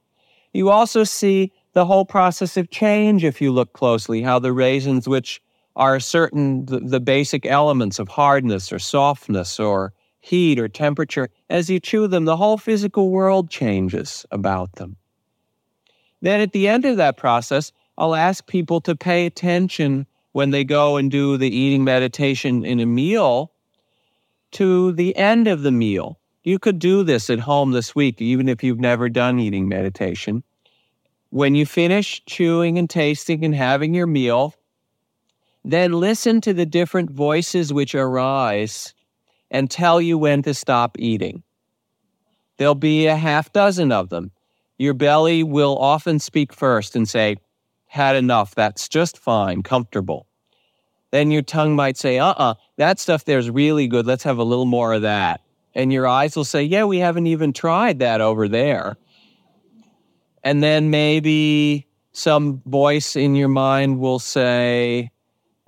You 0.52 0.70
also 0.70 1.04
see 1.04 1.52
the 1.72 1.84
whole 1.84 2.04
process 2.04 2.56
of 2.56 2.70
change 2.70 3.24
if 3.24 3.40
you 3.40 3.52
look 3.52 3.72
closely, 3.72 4.22
how 4.22 4.38
the 4.38 4.52
raisins, 4.52 5.06
which 5.06 5.42
are 5.78 6.00
certain, 6.00 6.66
the, 6.66 6.80
the 6.80 7.00
basic 7.00 7.46
elements 7.46 7.98
of 7.98 8.08
hardness 8.08 8.72
or 8.72 8.80
softness 8.80 9.58
or 9.60 9.94
heat 10.20 10.58
or 10.58 10.68
temperature, 10.68 11.30
as 11.48 11.70
you 11.70 11.78
chew 11.78 12.08
them, 12.08 12.24
the 12.24 12.36
whole 12.36 12.58
physical 12.58 13.10
world 13.10 13.48
changes 13.48 14.26
about 14.32 14.72
them. 14.72 14.96
Then 16.20 16.40
at 16.40 16.52
the 16.52 16.66
end 16.66 16.84
of 16.84 16.96
that 16.96 17.16
process, 17.16 17.72
I'll 17.96 18.16
ask 18.16 18.46
people 18.46 18.80
to 18.82 18.96
pay 18.96 19.24
attention 19.24 20.06
when 20.32 20.50
they 20.50 20.64
go 20.64 20.96
and 20.96 21.10
do 21.10 21.36
the 21.36 21.48
eating 21.48 21.84
meditation 21.84 22.64
in 22.64 22.80
a 22.80 22.86
meal 22.86 23.52
to 24.52 24.92
the 24.92 25.16
end 25.16 25.46
of 25.46 25.62
the 25.62 25.72
meal. 25.72 26.18
You 26.42 26.58
could 26.58 26.80
do 26.80 27.04
this 27.04 27.30
at 27.30 27.40
home 27.40 27.70
this 27.70 27.94
week, 27.94 28.20
even 28.20 28.48
if 28.48 28.64
you've 28.64 28.80
never 28.80 29.08
done 29.08 29.38
eating 29.38 29.68
meditation. 29.68 30.42
When 31.30 31.54
you 31.54 31.66
finish 31.66 32.22
chewing 32.26 32.78
and 32.78 32.90
tasting 32.90 33.44
and 33.44 33.54
having 33.54 33.94
your 33.94 34.06
meal, 34.06 34.54
then 35.64 35.92
listen 35.92 36.40
to 36.42 36.52
the 36.52 36.66
different 36.66 37.10
voices 37.10 37.72
which 37.72 37.94
arise 37.94 38.94
and 39.50 39.70
tell 39.70 40.00
you 40.00 40.18
when 40.18 40.42
to 40.42 40.54
stop 40.54 40.96
eating. 40.98 41.42
There'll 42.56 42.74
be 42.74 43.06
a 43.06 43.16
half 43.16 43.52
dozen 43.52 43.92
of 43.92 44.08
them. 44.08 44.30
Your 44.78 44.94
belly 44.94 45.42
will 45.42 45.76
often 45.78 46.18
speak 46.18 46.52
first 46.52 46.94
and 46.96 47.08
say, 47.08 47.36
Had 47.86 48.16
enough, 48.16 48.54
that's 48.54 48.88
just 48.88 49.18
fine, 49.18 49.62
comfortable 49.62 50.28
then 51.10 51.30
your 51.30 51.42
tongue 51.42 51.74
might 51.74 51.96
say, 51.96 52.18
uh 52.18 52.28
uh-uh, 52.28 52.50
uh, 52.50 52.54
that 52.76 52.98
stuff 52.98 53.24
there's 53.24 53.50
really 53.50 53.86
good. 53.88 54.06
Let's 54.06 54.24
have 54.24 54.38
a 54.38 54.44
little 54.44 54.66
more 54.66 54.92
of 54.92 55.02
that. 55.02 55.40
And 55.74 55.92
your 55.92 56.06
eyes 56.06 56.36
will 56.36 56.44
say, 56.44 56.62
yeah, 56.62 56.84
we 56.84 56.98
haven't 56.98 57.26
even 57.26 57.52
tried 57.52 58.00
that 58.00 58.20
over 58.20 58.48
there. 58.48 58.96
And 60.42 60.62
then 60.62 60.90
maybe 60.90 61.86
some 62.12 62.62
voice 62.66 63.16
in 63.16 63.34
your 63.34 63.48
mind 63.48 64.00
will 64.00 64.18
say, 64.18 65.10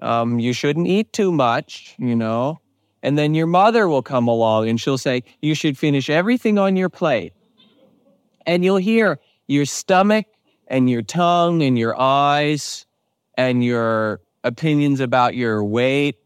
um, 0.00 0.38
you 0.38 0.52
shouldn't 0.52 0.86
eat 0.86 1.12
too 1.12 1.32
much, 1.32 1.94
you 1.98 2.14
know. 2.16 2.60
And 3.02 3.16
then 3.16 3.34
your 3.34 3.46
mother 3.46 3.88
will 3.88 4.02
come 4.02 4.28
along 4.28 4.68
and 4.68 4.80
she'll 4.80 4.98
say, 4.98 5.24
you 5.40 5.54
should 5.54 5.78
finish 5.78 6.10
everything 6.10 6.58
on 6.58 6.76
your 6.76 6.88
plate. 6.88 7.32
And 8.46 8.64
you'll 8.64 8.76
hear 8.76 9.18
your 9.46 9.64
stomach 9.64 10.26
and 10.66 10.88
your 10.88 11.02
tongue 11.02 11.62
and 11.62 11.78
your 11.78 11.98
eyes 11.98 12.86
and 13.36 13.64
your 13.64 14.20
opinions 14.44 15.00
about 15.00 15.34
your 15.34 15.64
weight 15.64 16.16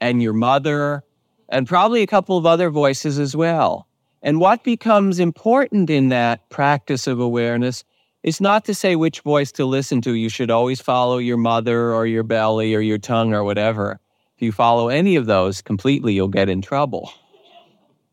and 0.00 0.22
your 0.22 0.32
mother, 0.32 1.02
and 1.48 1.66
probably 1.66 2.02
a 2.02 2.06
couple 2.06 2.36
of 2.36 2.44
other 2.44 2.68
voices 2.68 3.18
as 3.18 3.36
well. 3.36 3.86
And 4.22 4.40
what 4.40 4.64
becomes 4.64 5.18
important 5.18 5.88
in 5.88 6.08
that 6.08 6.48
practice 6.50 7.06
of 7.06 7.20
awareness 7.20 7.84
is 8.24 8.40
not 8.40 8.64
to 8.64 8.74
say 8.74 8.96
which 8.96 9.20
voice 9.20 9.52
to 9.52 9.66
listen 9.66 10.00
to. 10.00 10.14
You 10.14 10.30
should 10.30 10.50
always 10.50 10.80
follow 10.80 11.18
your 11.18 11.36
mother 11.36 11.92
or 11.92 12.06
your 12.06 12.22
belly 12.22 12.74
or 12.74 12.80
your 12.80 12.98
tongue 12.98 13.34
or 13.34 13.44
whatever. 13.44 14.00
If 14.34 14.42
you 14.42 14.50
follow 14.50 14.88
any 14.88 15.14
of 15.14 15.26
those 15.26 15.62
completely, 15.62 16.14
you'll 16.14 16.28
get 16.28 16.48
in 16.48 16.62
trouble. 16.62 17.12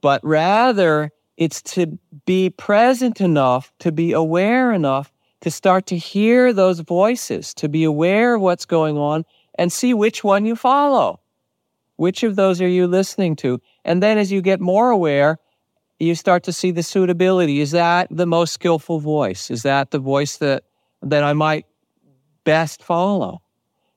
But 0.01 0.23
rather, 0.23 1.11
it's 1.37 1.61
to 1.61 1.97
be 2.25 2.49
present 2.49 3.21
enough, 3.21 3.73
to 3.79 3.91
be 3.91 4.11
aware 4.11 4.73
enough 4.73 5.11
to 5.39 5.49
start 5.49 5.87
to 5.87 5.97
hear 5.97 6.53
those 6.53 6.81
voices, 6.81 7.53
to 7.55 7.67
be 7.67 7.83
aware 7.83 8.35
of 8.35 8.41
what's 8.41 8.65
going 8.65 8.97
on, 8.97 9.25
and 9.55 9.71
see 9.71 9.93
which 9.93 10.23
one 10.23 10.45
you 10.45 10.55
follow. 10.55 11.19
Which 11.95 12.23
of 12.23 12.35
those 12.35 12.61
are 12.61 12.67
you 12.67 12.85
listening 12.85 13.35
to? 13.37 13.59
And 13.83 14.03
then 14.03 14.17
as 14.17 14.31
you 14.31 14.41
get 14.41 14.59
more 14.59 14.89
aware, 14.89 15.39
you 16.01 16.15
start 16.15 16.43
to 16.43 16.53
see 16.53 16.71
the 16.71 16.83
suitability. 16.83 17.61
Is 17.61 17.71
that 17.71 18.07
the 18.09 18.25
most 18.25 18.53
skillful 18.53 18.99
voice? 18.99 19.51
Is 19.51 19.63
that 19.63 19.91
the 19.91 19.99
voice 19.99 20.37
that, 20.37 20.63
that 21.01 21.23
I 21.23 21.33
might 21.33 21.65
best 22.43 22.83
follow? 22.83 23.41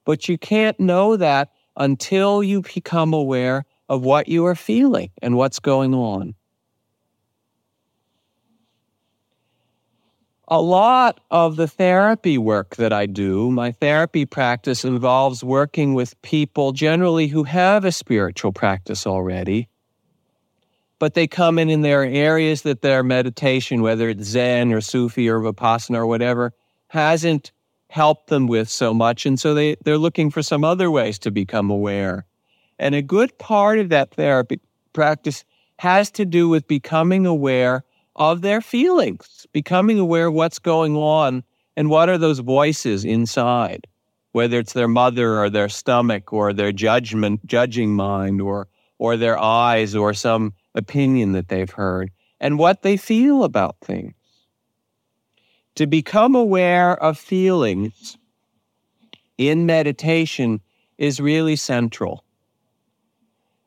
But 0.05 0.29
you 0.29 0.37
can't 0.37 0.79
know 0.79 1.17
that 1.17 1.51
until 1.77 2.43
you 2.43 2.62
become 2.62 3.12
aware 3.12 3.64
of 3.88 4.03
what 4.03 4.29
you 4.29 4.45
are 4.47 4.55
feeling 4.55 5.11
and 5.23 5.37
what's 5.37 5.59
going 5.59 5.95
on. 5.95 6.35
a 10.49 10.61
lot 10.61 11.21
of 11.31 11.57
the 11.57 11.67
therapy 11.67 12.37
work 12.37 12.77
that 12.77 12.93
I 12.93 13.07
do, 13.07 13.51
my 13.51 13.73
therapy 13.73 14.27
practice 14.27 14.85
involves 14.85 15.43
working 15.43 15.95
with 15.95 16.21
people 16.23 16.73
generally 16.73 17.29
who 17.29 17.45
have 17.45 17.85
a 17.85 17.93
spiritual 17.93 18.53
practice 18.53 19.07
already, 19.07 19.69
but 21.05 21.12
they 21.12 21.27
come 21.27 21.59
in 21.59 21.69
in 21.69 21.83
their 21.83 22.03
areas 22.03 22.62
that 22.62 22.81
their 22.81 23.03
meditation, 23.03 23.83
whether 23.83 24.09
it's 24.09 24.25
Zen 24.25 24.73
or 24.73 24.81
Sufi 24.81 25.29
or 25.29 25.38
Vipassana 25.38 25.97
or 25.97 26.07
whatever, 26.07 26.55
hasn't 26.88 27.53
helped 27.90 28.29
them 28.29 28.47
with 28.47 28.71
so 28.71 28.95
much. 28.95 29.27
And 29.27 29.38
so 29.38 29.53
they, 29.53 29.77
they're 29.85 29.99
looking 29.99 30.31
for 30.31 30.43
some 30.43 30.64
other 30.64 30.90
ways 30.90 31.19
to 31.19 31.31
become 31.31 31.69
aware. 31.69 32.25
And 32.79 32.95
a 32.95 33.03
good 33.03 33.37
part 33.37 33.81
of 33.81 33.90
that 33.90 34.14
therapy 34.14 34.61
practice 34.95 35.45
has 35.79 36.11
to 36.12 36.25
do 36.25 36.49
with 36.49 36.67
becoming 36.67 37.27
aware 37.27 37.85
of 38.17 38.40
their 38.40 38.62
feelings, 38.62 39.47
becoming 39.53 39.99
aware 39.99 40.29
of 40.29 40.33
what's 40.33 40.59
going 40.59 40.97
on 40.97 41.45
and 41.77 41.90
what 41.90 42.09
are 42.09 42.17
those 42.17 42.38
voices 42.38 43.05
inside, 43.05 43.87
whether 44.33 44.59
it's 44.59 44.73
their 44.73 44.88
mother 44.88 45.38
or 45.38 45.51
their 45.51 45.69
stomach 45.69 46.33
or 46.33 46.55
their 46.55 46.73
judgment, 46.73 47.45
judging 47.45 47.95
mind 47.95 48.40
or, 48.40 48.69
or 48.99 49.19
their 49.19 49.38
eyes 49.38 49.95
or 49.95 50.14
some 50.14 50.55
opinion 50.75 51.33
that 51.33 51.49
they've 51.49 51.71
heard 51.71 52.11
and 52.41 52.59
what 52.59 52.83
they 52.83 52.97
feel 52.97 53.45
about 53.45 53.77
things. 53.81 54.15
To 55.77 55.87
become 55.87 56.35
aware 56.35 56.97
of 57.03 57.19
feelings 57.19 58.17
in 59.39 59.67
meditation 59.67 60.61
is 60.99 61.21
really 61.21 61.57
central. 61.57 62.25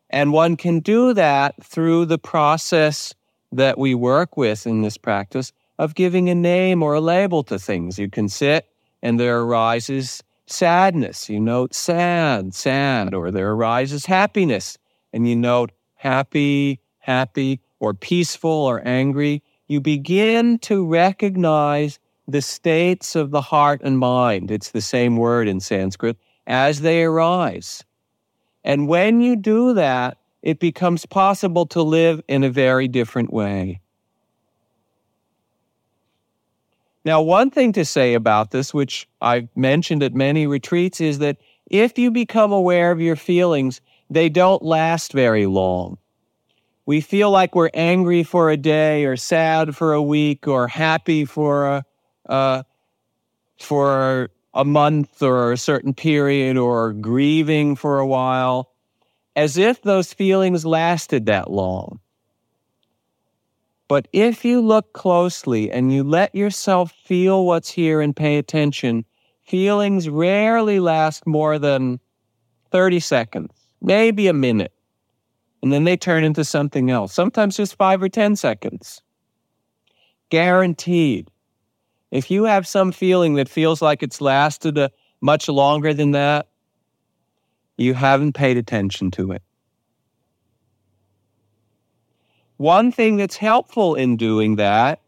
And 0.09 0.31
one 0.31 0.55
can 0.55 0.79
do 0.79 1.13
that 1.13 1.61
through 1.63 2.05
the 2.05 2.17
process 2.17 3.13
that 3.51 3.77
we 3.77 3.93
work 3.93 4.37
with 4.37 4.65
in 4.65 4.81
this 4.81 4.97
practice 4.97 5.51
of 5.79 5.95
giving 5.95 6.29
a 6.29 6.35
name 6.35 6.81
or 6.81 6.93
a 6.93 7.01
label 7.01 7.43
to 7.43 7.59
things. 7.59 7.99
You 7.99 8.09
can 8.09 8.29
sit 8.29 8.67
and 9.01 9.19
there 9.19 9.41
arises 9.41 10.23
sadness. 10.45 11.29
You 11.29 11.39
note 11.39 11.73
sad, 11.73 12.53
sad, 12.53 13.13
or 13.13 13.31
there 13.31 13.51
arises 13.51 14.05
happiness 14.05 14.77
and 15.13 15.27
you 15.27 15.35
note 15.35 15.71
happy, 15.95 16.79
happy 17.07 17.61
or 17.79 17.93
peaceful 17.93 18.51
or 18.51 18.85
angry, 18.85 19.41
you 19.67 19.81
begin 19.81 20.59
to 20.59 20.85
recognize 20.85 21.99
the 22.27 22.41
states 22.41 23.15
of 23.15 23.31
the 23.31 23.41
heart 23.41 23.81
and 23.83 23.97
mind. 23.97 24.51
It's 24.51 24.71
the 24.71 24.81
same 24.81 25.15
word 25.15 25.47
in 25.47 25.59
Sanskrit 25.61 26.17
as 26.45 26.81
they 26.81 27.03
arise. 27.03 27.83
And 28.63 28.87
when 28.87 29.21
you 29.21 29.37
do 29.37 29.73
that, 29.73 30.17
it 30.41 30.59
becomes 30.59 31.05
possible 31.05 31.65
to 31.67 31.81
live 31.81 32.21
in 32.27 32.43
a 32.43 32.49
very 32.49 32.87
different 32.87 33.31
way. 33.31 33.79
Now, 37.05 37.21
one 37.21 37.49
thing 37.49 37.71
to 37.73 37.85
say 37.85 38.13
about 38.13 38.51
this, 38.51 38.73
which 38.73 39.07
I've 39.21 39.47
mentioned 39.55 40.03
at 40.03 40.13
many 40.13 40.45
retreats, 40.45 40.99
is 40.99 41.19
that 41.19 41.37
if 41.71 41.97
you 41.97 42.11
become 42.11 42.51
aware 42.51 42.91
of 42.91 42.99
your 42.99 43.15
feelings, 43.15 43.79
they 44.09 44.27
don't 44.27 44.61
last 44.61 45.13
very 45.13 45.45
long. 45.45 45.97
We 46.87 47.01
feel 47.01 47.29
like 47.29 47.53
we're 47.53 47.69
angry 47.73 48.23
for 48.23 48.49
a 48.49 48.55
day, 48.55 49.03
or 49.03 49.17
sad 49.17 49.75
for 49.75 49.91
a 49.91 50.01
week, 50.01 50.47
or 50.47 50.69
happy 50.69 51.25
for 51.25 51.67
a 51.67 51.85
uh, 52.29 52.63
for 53.59 54.29
a 54.53 54.63
month 54.63 55.21
or 55.21 55.51
a 55.51 55.57
certain 55.57 55.93
period, 55.93 56.55
or 56.55 56.93
grieving 56.93 57.75
for 57.75 57.99
a 57.99 58.07
while, 58.07 58.71
as 59.35 59.57
if 59.57 59.81
those 59.81 60.13
feelings 60.13 60.65
lasted 60.65 61.25
that 61.25 61.51
long. 61.51 61.99
But 63.89 64.07
if 64.13 64.45
you 64.45 64.61
look 64.61 64.93
closely 64.93 65.69
and 65.69 65.93
you 65.93 66.05
let 66.05 66.33
yourself 66.33 66.93
feel 66.93 67.45
what's 67.45 67.69
here 67.69 67.99
and 67.99 68.15
pay 68.15 68.37
attention, 68.37 69.03
feelings 69.43 70.07
rarely 70.07 70.79
last 70.79 71.27
more 71.27 71.59
than 71.59 71.99
30 72.71 73.01
seconds, 73.01 73.51
maybe 73.81 74.27
a 74.27 74.33
minute. 74.33 74.71
And 75.61 75.73
then 75.73 75.83
they 75.83 75.97
turn 75.97 76.23
into 76.23 76.43
something 76.43 76.91
else, 76.91 77.13
sometimes 77.13 77.57
just 77.57 77.75
five 77.75 78.01
or 78.01 78.09
10 78.09 78.35
seconds. 78.35 79.01
Guaranteed. 80.29 81.29
If 82.11 82.31
you 82.31 82.43
have 82.43 82.67
some 82.67 82.91
feeling 82.91 83.35
that 83.35 83.49
feels 83.49 83.81
like 83.81 84.03
it's 84.03 84.21
lasted 84.21 84.77
a, 84.77 84.91
much 85.19 85.49
longer 85.49 85.93
than 85.93 86.11
that, 86.11 86.47
you 87.77 87.93
haven't 87.93 88.33
paid 88.33 88.57
attention 88.57 89.11
to 89.11 89.31
it. 89.31 89.41
One 92.57 92.91
thing 92.91 93.17
that's 93.17 93.37
helpful 93.37 93.95
in 93.95 94.17
doing 94.17 94.55
that 94.55 94.99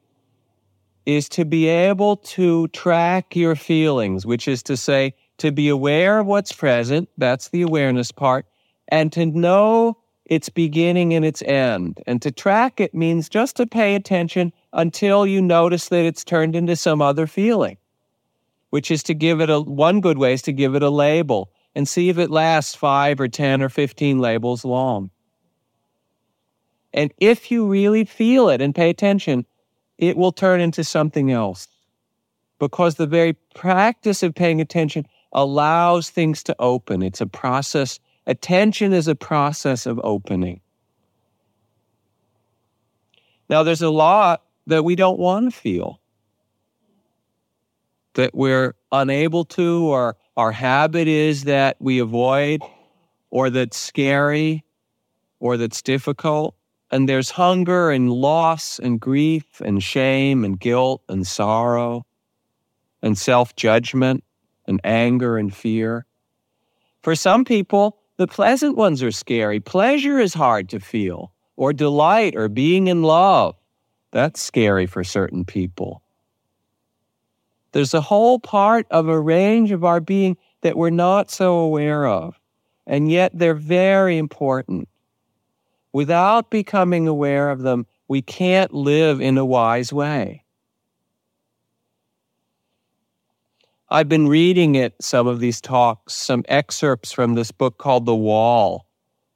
is 1.06 1.28
to 1.30 1.46
be 1.46 1.68
able 1.68 2.18
to 2.18 2.68
track 2.68 3.36
your 3.36 3.56
feelings, 3.56 4.26
which 4.26 4.48
is 4.48 4.62
to 4.64 4.78
say, 4.78 5.16
to 5.40 5.52
be 5.52 5.70
aware 5.70 6.20
of 6.20 6.28
what's 6.28 6.52
present, 6.52 7.10
that's 7.18 7.50
the 7.50 7.64
awareness 7.64 8.12
part, 8.12 8.46
and 8.90 9.12
to 9.14 9.26
know 9.26 9.98
its 10.30 10.48
beginning 10.48 11.14
and 11.14 11.26
its 11.26 11.42
end. 11.42 12.00
And 12.06 12.22
to 12.22 12.32
track 12.32 12.80
it 12.80 12.94
means 12.94 13.28
just 13.28 13.58
to 13.58 13.66
pay 13.66 13.96
attention 13.96 14.54
until 14.72 15.26
you 15.26 15.42
notice 15.42 15.90
that 15.90 16.06
it's 16.06 16.24
turned 16.24 16.56
into 16.56 16.76
some 16.76 17.02
other 17.02 17.26
feeling, 17.26 17.78
which 18.70 18.92
is 18.92 19.02
to 19.04 19.16
give 19.16 19.42
it 19.42 19.50
a 19.50 19.60
one 19.60 20.02
good 20.02 20.20
way 20.20 20.34
is 20.34 20.44
to 20.44 20.54
give 20.54 20.76
it 20.76 20.84
a 20.84 20.90
label 20.92 21.52
and 21.76 21.88
see 21.88 22.10
if 22.10 22.20
it 22.20 22.30
lasts 22.30 22.76
five 22.76 23.20
or 23.20 23.28
10 23.28 23.64
or 23.64 23.70
15 23.70 24.20
labels 24.20 24.64
long. 24.64 25.10
And 26.94 27.12
if 27.18 27.50
you 27.50 27.68
really 27.68 28.06
feel 28.06 28.50
it 28.50 28.62
and 28.62 28.74
pay 28.74 28.90
attention, 28.92 29.48
it 29.98 30.16
will 30.16 30.32
turn 30.32 30.62
into 30.62 30.84
something 30.84 31.32
else. 31.32 31.68
Because 32.60 32.96
the 32.96 33.08
very 33.08 33.34
practice 33.56 34.22
of 34.22 34.36
paying 34.36 34.62
attention 34.62 35.08
allows 35.32 36.10
things 36.10 36.44
to 36.44 36.56
open. 36.60 37.02
It's 37.02 37.22
a 37.22 37.28
process. 37.28 38.00
Attention 38.30 38.94
is 38.94 39.08
a 39.08 39.16
process 39.16 39.88
of 39.88 40.00
opening. 40.04 40.62
Now, 43.50 43.64
there's 43.64 43.82
a 43.82 43.90
lot 43.90 44.44
that 44.68 44.84
we 44.84 44.96
don't 44.96 45.18
want 45.18 45.52
to 45.52 45.60
feel, 45.60 46.00
that 48.14 48.36
we're 48.36 48.76
unable 48.92 49.46
to, 49.46 49.88
or 49.88 50.16
our 50.38 50.52
habit 50.52 51.08
is 51.08 51.46
that 51.46 51.78
we 51.80 51.98
avoid, 51.98 52.62
or 53.32 53.50
that's 53.50 53.76
scary, 53.76 54.64
or 55.40 55.58
that's 55.58 55.82
difficult. 55.82 56.54
And 56.92 57.10
there's 57.10 57.32
hunger 57.32 57.90
and 57.90 58.12
loss 58.12 58.78
and 58.78 59.00
grief 59.00 59.60
and 59.60 59.82
shame 59.82 60.46
and 60.46 60.60
guilt 60.60 61.02
and 61.10 61.26
sorrow 61.26 62.06
and 63.02 63.18
self 63.18 63.56
judgment 63.56 64.24
and 64.68 64.80
anger 64.84 65.40
and 65.40 65.52
fear. 65.52 66.06
For 67.02 67.16
some 67.16 67.44
people, 67.44 67.96
the 68.20 68.28
pleasant 68.28 68.76
ones 68.76 69.02
are 69.02 69.14
scary. 69.14 69.62
Pleasure 69.62 70.20
is 70.20 70.34
hard 70.34 70.68
to 70.68 70.80
feel, 70.82 71.32
or 71.56 71.72
delight, 71.72 72.36
or 72.36 72.50
being 72.50 72.88
in 72.88 73.02
love. 73.02 73.56
That's 74.12 74.42
scary 74.42 74.88
for 74.88 75.06
certain 75.06 75.46
people. 75.46 76.04
There's 77.72 77.94
a 77.94 78.02
whole 78.02 78.38
part 78.38 78.86
of 78.92 79.08
a 79.08 79.18
range 79.18 79.72
of 79.72 79.86
our 79.86 80.02
being 80.02 80.36
that 80.64 80.76
we're 80.76 80.90
not 80.90 81.32
so 81.32 81.60
aware 81.60 82.06
of, 82.06 82.38
and 82.86 83.10
yet 83.10 83.32
they're 83.34 83.54
very 83.54 84.18
important. 84.18 84.90
Without 85.94 86.50
becoming 86.50 87.08
aware 87.08 87.50
of 87.50 87.62
them, 87.62 87.88
we 88.10 88.22
can't 88.22 88.74
live 88.74 89.22
in 89.22 89.38
a 89.38 89.46
wise 89.46 89.94
way. 89.94 90.44
I've 93.92 94.08
been 94.08 94.28
reading 94.28 94.76
it, 94.76 94.94
some 95.02 95.26
of 95.26 95.40
these 95.40 95.60
talks, 95.60 96.14
some 96.14 96.46
excerpts 96.48 97.12
from 97.12 97.34
this 97.34 97.52
book 97.52 97.80
called 97.80 98.06
The 98.06 98.16
Wall, 98.16 98.86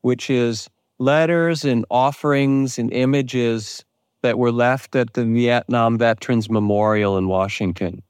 which 0.02 0.30
is 0.30 0.70
letters 1.00 1.66
and 1.66 1.86
offerings 1.90 2.78
and 2.78 2.94
images 2.94 3.84
that 4.22 4.38
were 4.38 4.52
left 4.52 4.96
at 4.96 5.16
the 5.16 5.26
Vietnam 5.26 5.98
Veterans 5.98 6.52
Memorial 6.52 7.18
in 7.18 7.28
Washington. 7.28 8.04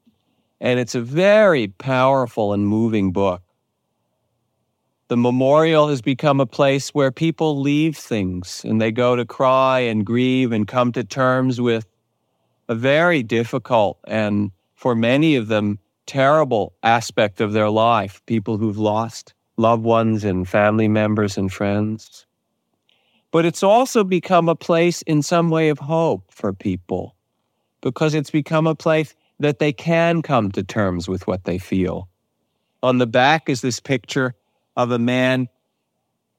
And 0.60 0.78
it's 0.78 0.94
a 0.94 1.00
very 1.00 1.68
powerful 1.68 2.52
and 2.52 2.68
moving 2.68 3.10
book. 3.10 3.40
The 5.08 5.16
memorial 5.16 5.88
has 5.88 6.02
become 6.02 6.40
a 6.40 6.46
place 6.46 6.90
where 6.90 7.10
people 7.10 7.60
leave 7.60 7.96
things 7.96 8.62
and 8.64 8.82
they 8.82 8.92
go 8.92 9.16
to 9.16 9.24
cry 9.24 9.80
and 9.80 10.04
grieve 10.04 10.52
and 10.52 10.68
come 10.68 10.92
to 10.92 11.04
terms 11.04 11.58
with 11.58 11.86
a 12.68 12.74
very 12.74 13.22
difficult 13.22 13.98
and, 14.06 14.50
for 14.74 14.94
many 14.94 15.36
of 15.36 15.48
them, 15.48 15.78
terrible 16.06 16.74
aspect 16.82 17.40
of 17.40 17.52
their 17.52 17.70
life. 17.70 18.20
People 18.26 18.58
who've 18.58 18.78
lost 18.78 19.34
loved 19.56 19.84
ones 19.84 20.24
and 20.24 20.48
family 20.48 20.88
members 20.88 21.36
and 21.36 21.52
friends. 21.52 22.26
But 23.30 23.44
it's 23.44 23.62
also 23.62 24.04
become 24.04 24.48
a 24.48 24.54
place 24.54 25.02
in 25.02 25.22
some 25.22 25.50
way 25.50 25.68
of 25.68 25.78
hope 25.78 26.30
for 26.30 26.52
people 26.52 27.16
because 27.80 28.14
it's 28.14 28.30
become 28.30 28.66
a 28.66 28.74
place 28.74 29.14
that 29.40 29.58
they 29.58 29.72
can 29.72 30.22
come 30.22 30.52
to 30.52 30.62
terms 30.62 31.08
with 31.08 31.26
what 31.26 31.44
they 31.44 31.58
feel. 31.58 32.08
On 32.82 32.98
the 32.98 33.06
back 33.06 33.48
is 33.48 33.60
this 33.60 33.80
picture 33.80 34.34
of 34.76 34.90
a 34.90 34.98
man 34.98 35.48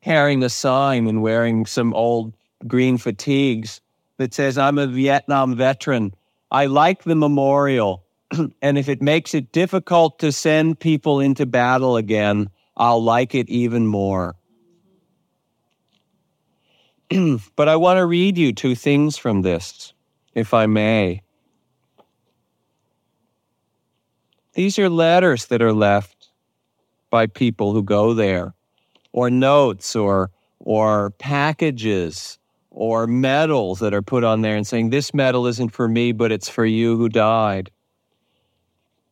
carrying 0.02 0.44
a 0.44 0.50
sign 0.50 1.08
and 1.08 1.22
wearing 1.22 1.66
some 1.66 1.94
old 1.94 2.34
green 2.68 2.98
fatigues 2.98 3.82
that 4.18 4.34
says, 4.34 4.58
I'm 4.58 4.78
a 4.78 4.88
Vietnam 4.88 5.56
veteran. 5.56 6.14
I 6.52 6.68
like 6.68 7.04
the 7.04 7.16
memorial. 7.16 8.05
and 8.62 8.78
if 8.78 8.90
it 8.90 9.02
makes 9.02 9.34
it 9.34 9.52
difficult 9.52 10.20
to 10.20 10.32
send 10.32 10.80
people 10.80 11.20
into 11.20 11.46
battle 11.46 11.98
again, 11.98 12.50
I'll 12.78 13.04
like 13.04 13.36
it 13.36 13.50
even 13.50 13.88
more. 13.88 14.36
but 17.56 17.70
I 17.70 17.76
want 17.76 17.98
to 17.98 18.06
read 18.06 18.38
you 18.38 18.54
two 18.54 18.76
things 18.76 19.18
from 19.18 19.42
this, 19.42 19.94
if 20.34 20.54
I 20.54 20.66
may. 20.66 21.22
These 24.54 24.80
are 24.80 24.90
letters 24.90 25.48
that 25.48 25.62
are 25.62 25.74
left 25.74 26.30
by 27.10 27.28
people 27.28 27.74
who 27.74 27.84
go 27.84 28.14
there, 28.14 28.54
or 29.12 29.30
notes, 29.30 29.96
or 29.96 30.32
or 30.60 31.12
packages, 31.12 32.40
or 32.72 33.06
medals 33.06 33.80
that 33.80 33.94
are 33.94 34.02
put 34.02 34.24
on 34.24 34.42
there 34.42 34.56
and 34.56 34.66
saying, 34.66 34.90
This 34.90 35.14
medal 35.14 35.46
isn't 35.46 35.70
for 35.70 35.88
me, 35.88 36.12
but 36.12 36.32
it's 36.32 36.50
for 36.50 36.66
you 36.66 36.98
who 36.98 37.10
died. 37.10 37.70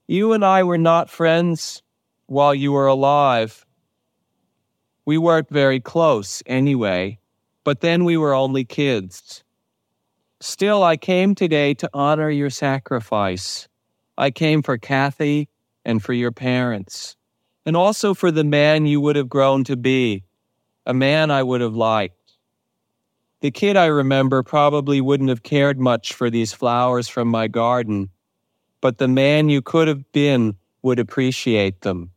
You 0.08 0.34
and 0.34 0.44
I 0.44 0.64
were 0.64 0.78
not 0.78 1.10
friends 1.10 1.82
while 2.28 2.54
you 2.54 2.72
were 2.72 2.88
alive. 2.88 3.66
We 5.06 5.18
weren't 5.18 5.50
very 5.50 5.80
close 5.80 6.42
anyway, 6.46 7.20
but 7.64 7.82
then 7.82 8.06
we 8.06 8.18
were 8.18 8.34
only 8.34 8.66
kids. 8.66 9.44
Still, 10.40 10.84
I 10.84 10.98
came 10.98 11.36
today 11.36 11.74
to 11.76 11.90
honor 11.94 12.30
your 12.30 12.50
sacrifice. 12.50 13.68
I 14.18 14.32
came 14.32 14.62
for 14.62 14.78
Kathy 14.78 15.50
and 15.86 16.04
for 16.04 16.14
your 16.14 16.32
parents 16.32 17.16
and 17.66 17.76
also 17.76 18.14
for 18.14 18.32
the 18.32 18.44
man 18.44 18.86
you 18.86 19.00
would 19.02 19.16
have 19.16 19.30
grown 19.30 19.64
to 19.66 19.78
be, 19.78 20.24
a 20.86 20.94
man 20.94 21.32
I 21.32 21.44
would 21.44 21.62
have 21.62 21.76
liked. 21.76 22.34
The 23.42 23.52
kid 23.52 23.78
I 23.78 23.86
remember 23.86 24.44
probably 24.44 25.02
wouldn't 25.02 25.30
have 25.30 25.44
cared 25.44 25.80
much 25.80 26.14
for 26.14 26.30
these 26.30 26.54
flowers 26.54 27.08
from 27.08 27.28
my 27.28 27.48
garden, 27.48 28.10
but 28.84 28.98
the 28.98 29.08
man 29.08 29.48
you 29.48 29.62
could 29.62 29.88
have 29.88 30.12
been 30.12 30.58
would 30.82 31.00
appreciate 31.00 31.80
them. 31.82 32.12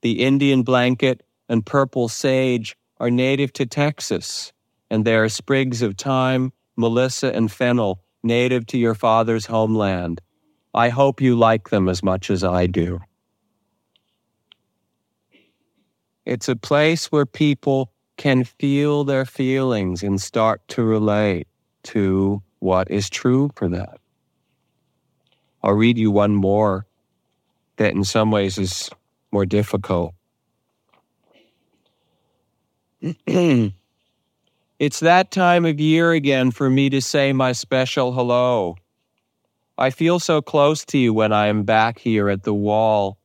The 0.00 0.20
Indian 0.24 0.64
blanket 0.64 1.22
and 1.48 1.64
purple 1.64 2.08
sage 2.08 2.76
are 2.98 3.08
native 3.08 3.52
to 3.52 3.66
Texas, 3.66 4.52
and 4.90 5.04
there 5.04 5.22
are 5.22 5.28
sprigs 5.28 5.82
of 5.82 5.96
thyme, 5.96 6.52
melissa, 6.74 7.32
and 7.32 7.52
fennel 7.52 8.00
native 8.24 8.66
to 8.66 8.78
your 8.78 8.96
father's 8.96 9.46
homeland. 9.46 10.20
I 10.74 10.88
hope 10.88 11.20
you 11.20 11.36
like 11.36 11.68
them 11.68 11.88
as 11.88 12.02
much 12.02 12.30
as 12.30 12.42
I 12.42 12.66
do. 12.66 12.98
It's 16.24 16.48
a 16.48 16.56
place 16.56 17.12
where 17.12 17.26
people 17.26 17.92
can 18.16 18.42
feel 18.42 19.04
their 19.04 19.24
feelings 19.24 20.02
and 20.02 20.20
start 20.20 20.66
to 20.66 20.82
relate 20.82 21.46
to 21.84 22.42
what 22.58 22.90
is 22.90 23.08
true 23.08 23.52
for 23.54 23.68
them. 23.68 23.94
I'll 25.66 25.74
read 25.74 25.98
you 25.98 26.12
one 26.12 26.36
more 26.36 26.86
that 27.76 27.92
in 27.92 28.04
some 28.04 28.30
ways 28.30 28.56
is 28.56 28.88
more 29.32 29.44
difficult. 29.44 30.14
it's 33.02 33.72
that 35.00 35.32
time 35.32 35.64
of 35.64 35.80
year 35.80 36.12
again 36.12 36.52
for 36.52 36.70
me 36.70 36.88
to 36.90 37.00
say 37.02 37.32
my 37.32 37.50
special 37.50 38.12
hello. 38.12 38.76
I 39.76 39.90
feel 39.90 40.20
so 40.20 40.40
close 40.40 40.84
to 40.84 40.98
you 40.98 41.12
when 41.12 41.32
I 41.32 41.48
am 41.48 41.64
back 41.64 41.98
here 41.98 42.30
at 42.30 42.44
the 42.44 42.54
wall. 42.54 43.18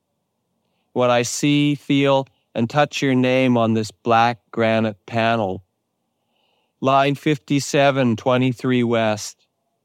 When 0.94 1.12
I 1.12 1.22
see, 1.22 1.76
feel, 1.76 2.26
and 2.56 2.68
touch 2.68 3.02
your 3.02 3.14
name 3.14 3.56
on 3.56 3.74
this 3.74 3.92
black 3.92 4.40
granite 4.50 4.98
panel. 5.06 5.62
Line 6.80 7.14
5723 7.14 8.82
West. 8.82 9.41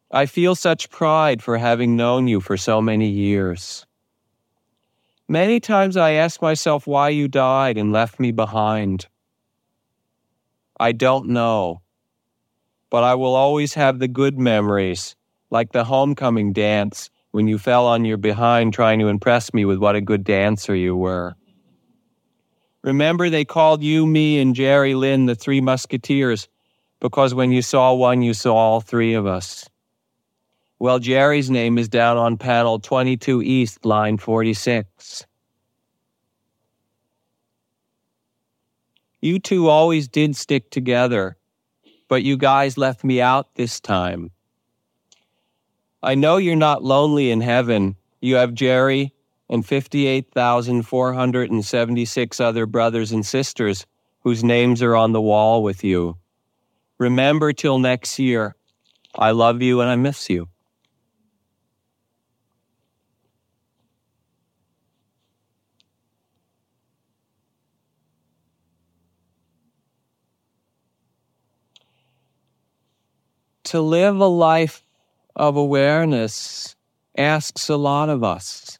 I 0.09 0.25
feel 0.25 0.55
such 0.55 0.89
pride 0.89 1.43
for 1.43 1.57
having 1.57 1.97
known 1.97 2.27
you 2.27 2.39
for 2.39 2.55
so 2.55 2.81
many 2.81 3.09
years. 3.09 3.85
Many 5.27 5.59
times 5.59 5.97
I 5.97 6.11
ask 6.11 6.41
myself 6.41 6.87
why 6.87 7.09
you 7.09 7.27
died 7.27 7.77
and 7.77 7.91
left 7.91 8.17
me 8.17 8.31
behind. 8.31 9.07
I 10.79 10.93
don't 10.93 11.27
know, 11.27 11.81
but 12.89 13.03
I 13.03 13.15
will 13.15 13.35
always 13.35 13.73
have 13.73 13.99
the 13.99 14.07
good 14.07 14.37
memories 14.39 15.17
like 15.49 15.73
the 15.73 15.83
homecoming 15.83 16.53
dance 16.53 17.09
when 17.31 17.49
you 17.49 17.57
fell 17.57 17.85
on 17.85 18.05
your 18.05 18.17
behind 18.17 18.73
trying 18.73 18.99
to 18.99 19.09
impress 19.09 19.53
me 19.53 19.65
with 19.65 19.77
what 19.77 19.97
a 19.97 20.01
good 20.01 20.23
dancer 20.23 20.73
you 20.73 20.95
were. 20.95 21.35
Remember, 22.81 23.29
they 23.29 23.43
called 23.43 23.83
you, 23.83 24.05
me, 24.07 24.39
and 24.39 24.55
Jerry 24.55 24.93
Lynn 24.93 25.25
the 25.25 25.35
Three 25.35 25.59
Musketeers 25.59 26.47
because 27.01 27.33
when 27.33 27.51
you 27.51 27.61
saw 27.61 27.93
one, 27.93 28.21
you 28.21 28.33
saw 28.33 28.55
all 28.55 28.79
three 28.79 29.13
of 29.13 29.25
us. 29.25 29.67
Well, 30.79 30.99
Jerry's 30.99 31.49
name 31.49 31.79
is 31.79 31.89
down 31.89 32.17
on 32.17 32.37
panel 32.37 32.79
22 32.79 33.41
East, 33.41 33.83
line 33.83 34.17
46. 34.17 35.25
You 39.19 39.39
two 39.39 39.69
always 39.69 40.07
did 40.07 40.35
stick 40.35 40.69
together, 40.69 41.35
but 42.07 42.21
you 42.21 42.37
guys 42.37 42.77
left 42.77 43.03
me 43.03 43.19
out 43.19 43.55
this 43.55 43.79
time. 43.79 44.29
I 46.03 46.13
know 46.13 46.37
you're 46.37 46.55
not 46.55 46.83
lonely 46.83 47.31
in 47.31 47.41
heaven. 47.41 47.95
You 48.21 48.35
have 48.35 48.53
Jerry 48.53 49.15
and 49.49 49.65
58,476 49.65 52.39
other 52.39 52.67
brothers 52.67 53.11
and 53.11 53.25
sisters 53.25 53.87
whose 54.19 54.43
names 54.43 54.83
are 54.83 54.95
on 54.95 55.11
the 55.11 55.21
wall 55.21 55.63
with 55.63 55.83
you. 55.83 56.17
Remember 56.99 57.51
till 57.51 57.79
next 57.79 58.19
year. 58.19 58.55
I 59.15 59.31
love 59.31 59.63
you 59.63 59.81
and 59.81 59.89
I 59.89 59.95
miss 59.95 60.29
you. 60.29 60.49
To 73.67 73.81
live 73.81 74.21
a 74.21 74.27
life 74.27 74.81
of 75.35 75.57
awareness 75.57 76.73
asks 77.17 77.67
a 77.67 77.75
lot 77.75 78.07
of 78.07 78.23
us. 78.23 78.79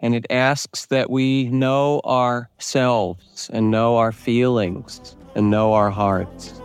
And 0.00 0.12
it 0.12 0.26
asks 0.28 0.86
that 0.86 1.08
we 1.08 1.44
know 1.44 2.00
ourselves 2.04 3.48
and 3.52 3.70
know 3.70 3.96
our 3.98 4.10
feelings 4.10 5.14
and 5.36 5.52
know 5.52 5.72
our 5.72 5.90
hearts. 5.90 6.60